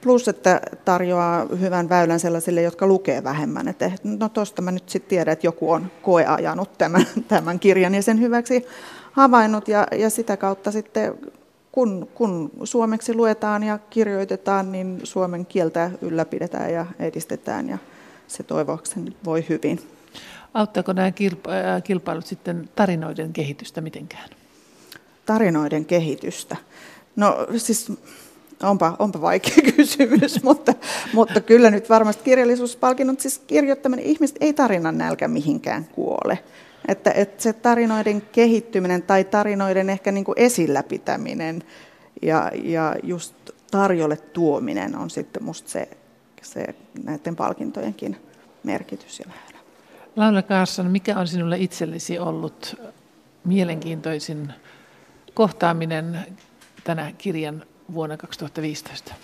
[0.00, 3.68] Plus, että tarjoaa hyvän väylän sellaisille, jotka lukee vähemmän.
[3.68, 8.02] Että no tuosta mä nyt sitten tiedän, että joku on koeajanut tämän, tämän kirjan ja
[8.02, 8.66] sen hyväksi
[9.12, 9.68] havainnut.
[9.68, 11.14] Ja, ja sitä kautta sitten,
[11.72, 17.78] kun, kun suomeksi luetaan ja kirjoitetaan, niin suomen kieltä ylläpidetään ja edistetään ja
[18.28, 19.93] se toivoakseni voi hyvin.
[20.54, 21.12] Auttaako nämä
[21.84, 24.28] kilpailut sitten tarinoiden kehitystä mitenkään?
[25.26, 26.56] Tarinoiden kehitystä?
[27.16, 27.92] No siis
[28.62, 30.74] onpa, onpa vaikea kysymys, mutta,
[31.12, 36.38] mutta kyllä nyt varmasti kirjallisuuspalkinnot, siis kirjoittaminen, ihmiset ei tarinan nälkä mihinkään kuole.
[36.88, 41.62] Että, että se tarinoiden kehittyminen tai tarinoiden ehkä niin kuin esillä pitäminen
[42.22, 43.34] ja, ja just
[43.70, 45.88] tarjolle tuominen on sitten musta se,
[46.42, 48.16] se näiden palkintojenkin
[48.62, 49.53] merkitys ja väylä.
[50.16, 52.76] Laura Kaasson, mikä on sinulle itsellesi ollut
[53.44, 54.52] mielenkiintoisin
[55.34, 56.18] kohtaaminen
[56.84, 59.14] tänä kirjan vuonna 2015?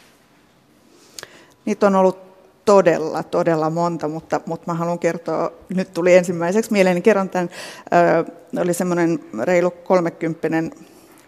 [1.65, 2.19] Niitä on ollut
[2.65, 7.51] todella, todella monta, mutta, mutta mä haluan kertoa, nyt tuli ensimmäiseksi mieleen, niin kerron tämän,
[8.61, 10.73] oli semmoinen reilu kolmekymppinen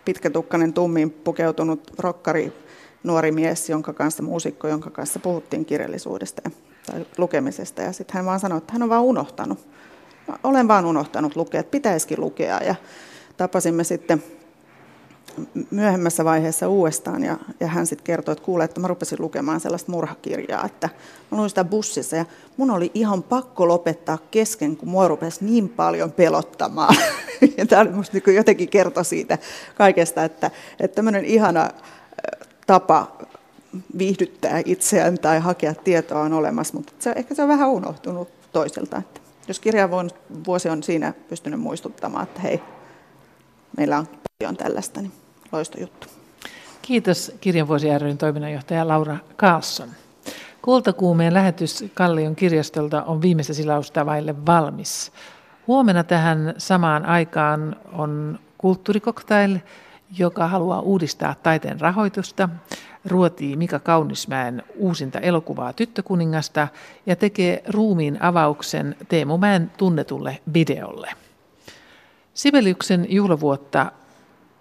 [0.05, 2.53] pitkätukkainen tummiin pukeutunut rokkari
[3.03, 6.51] nuori mies, jonka kanssa muusikko, jonka kanssa puhuttiin kirjallisuudesta
[6.87, 7.83] tai lukemisesta.
[7.83, 9.67] Ja sitten hän vaan sanoi, että hän on vaan unohtanut.
[10.29, 12.59] Mä olen vaan unohtanut lukea, että pitäisikin lukea.
[12.59, 12.75] Ja
[13.37, 14.23] tapasimme sitten
[15.71, 19.93] myöhemmässä vaiheessa uudestaan ja, ja hän sitten kertoi, että kuule, että mä rupesin lukemaan sellaista
[19.93, 20.89] murhakirjaa, että
[21.31, 22.25] mä luin sitä bussissa ja
[22.57, 26.97] mun oli ihan pakko lopettaa kesken, kun mua rupesi niin paljon pelottamaan.
[27.59, 29.39] ja tämä oli musta niin jotenkin kertoi siitä
[29.75, 31.71] kaikesta, että, että tämmöinen ihana
[32.67, 33.17] tapa
[33.99, 38.99] viihdyttää itseään tai hakea tietoa on olemassa, mutta se, ehkä se on vähän unohtunut toiselta.
[38.99, 39.61] Että jos
[40.47, 42.63] vuosi on siinä pystynyt muistuttamaan, että hei,
[43.77, 44.09] meillä on
[44.39, 45.13] paljon tällaista, niin
[45.53, 46.07] loistojuttu.
[46.83, 49.89] Kiitos Kirjanvuosi ryn toiminnanjohtaja Laura Carlson.
[50.63, 55.13] Kultakuumeen lähetys Kallion kirjastolta on viimeistä silausta vaille valmis.
[55.67, 59.59] Huomenna tähän samaan aikaan on kulttuurikoktail,
[60.19, 62.49] joka haluaa uudistaa taiteen rahoitusta,
[63.05, 66.69] ruotii Mika Kaunismäen uusinta elokuvaa Tyttökuningasta
[67.07, 71.09] ja tekee ruumiin avauksen Teemu Mäen tunnetulle videolle.
[72.35, 73.93] Sibeliuksen juhlavuotta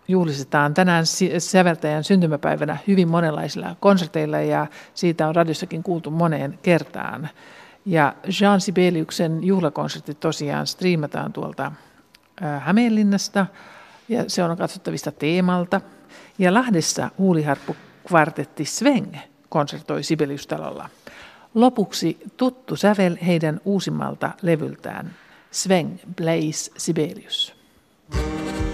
[0.07, 1.05] juhlistetaan tänään
[1.37, 7.29] säveltäjän syntymäpäivänä hyvin monenlaisilla konserteilla ja siitä on radiossakin kuultu moneen kertaan.
[7.85, 11.71] Ja Jean Sibeliuksen juhlakonsertti tosiaan striimataan tuolta
[12.59, 13.45] Hämeenlinnasta
[14.09, 15.81] ja se on katsottavista teemalta.
[16.39, 17.09] Ja Lahdessa
[18.11, 19.15] kvartetti Sveng
[19.49, 20.89] konsertoi Sibeliustalolla.
[21.55, 25.13] Lopuksi tuttu sävel heidän uusimmalta levyltään
[25.51, 27.53] Sveng Blaze Sibelius.
[28.11, 28.70] thank you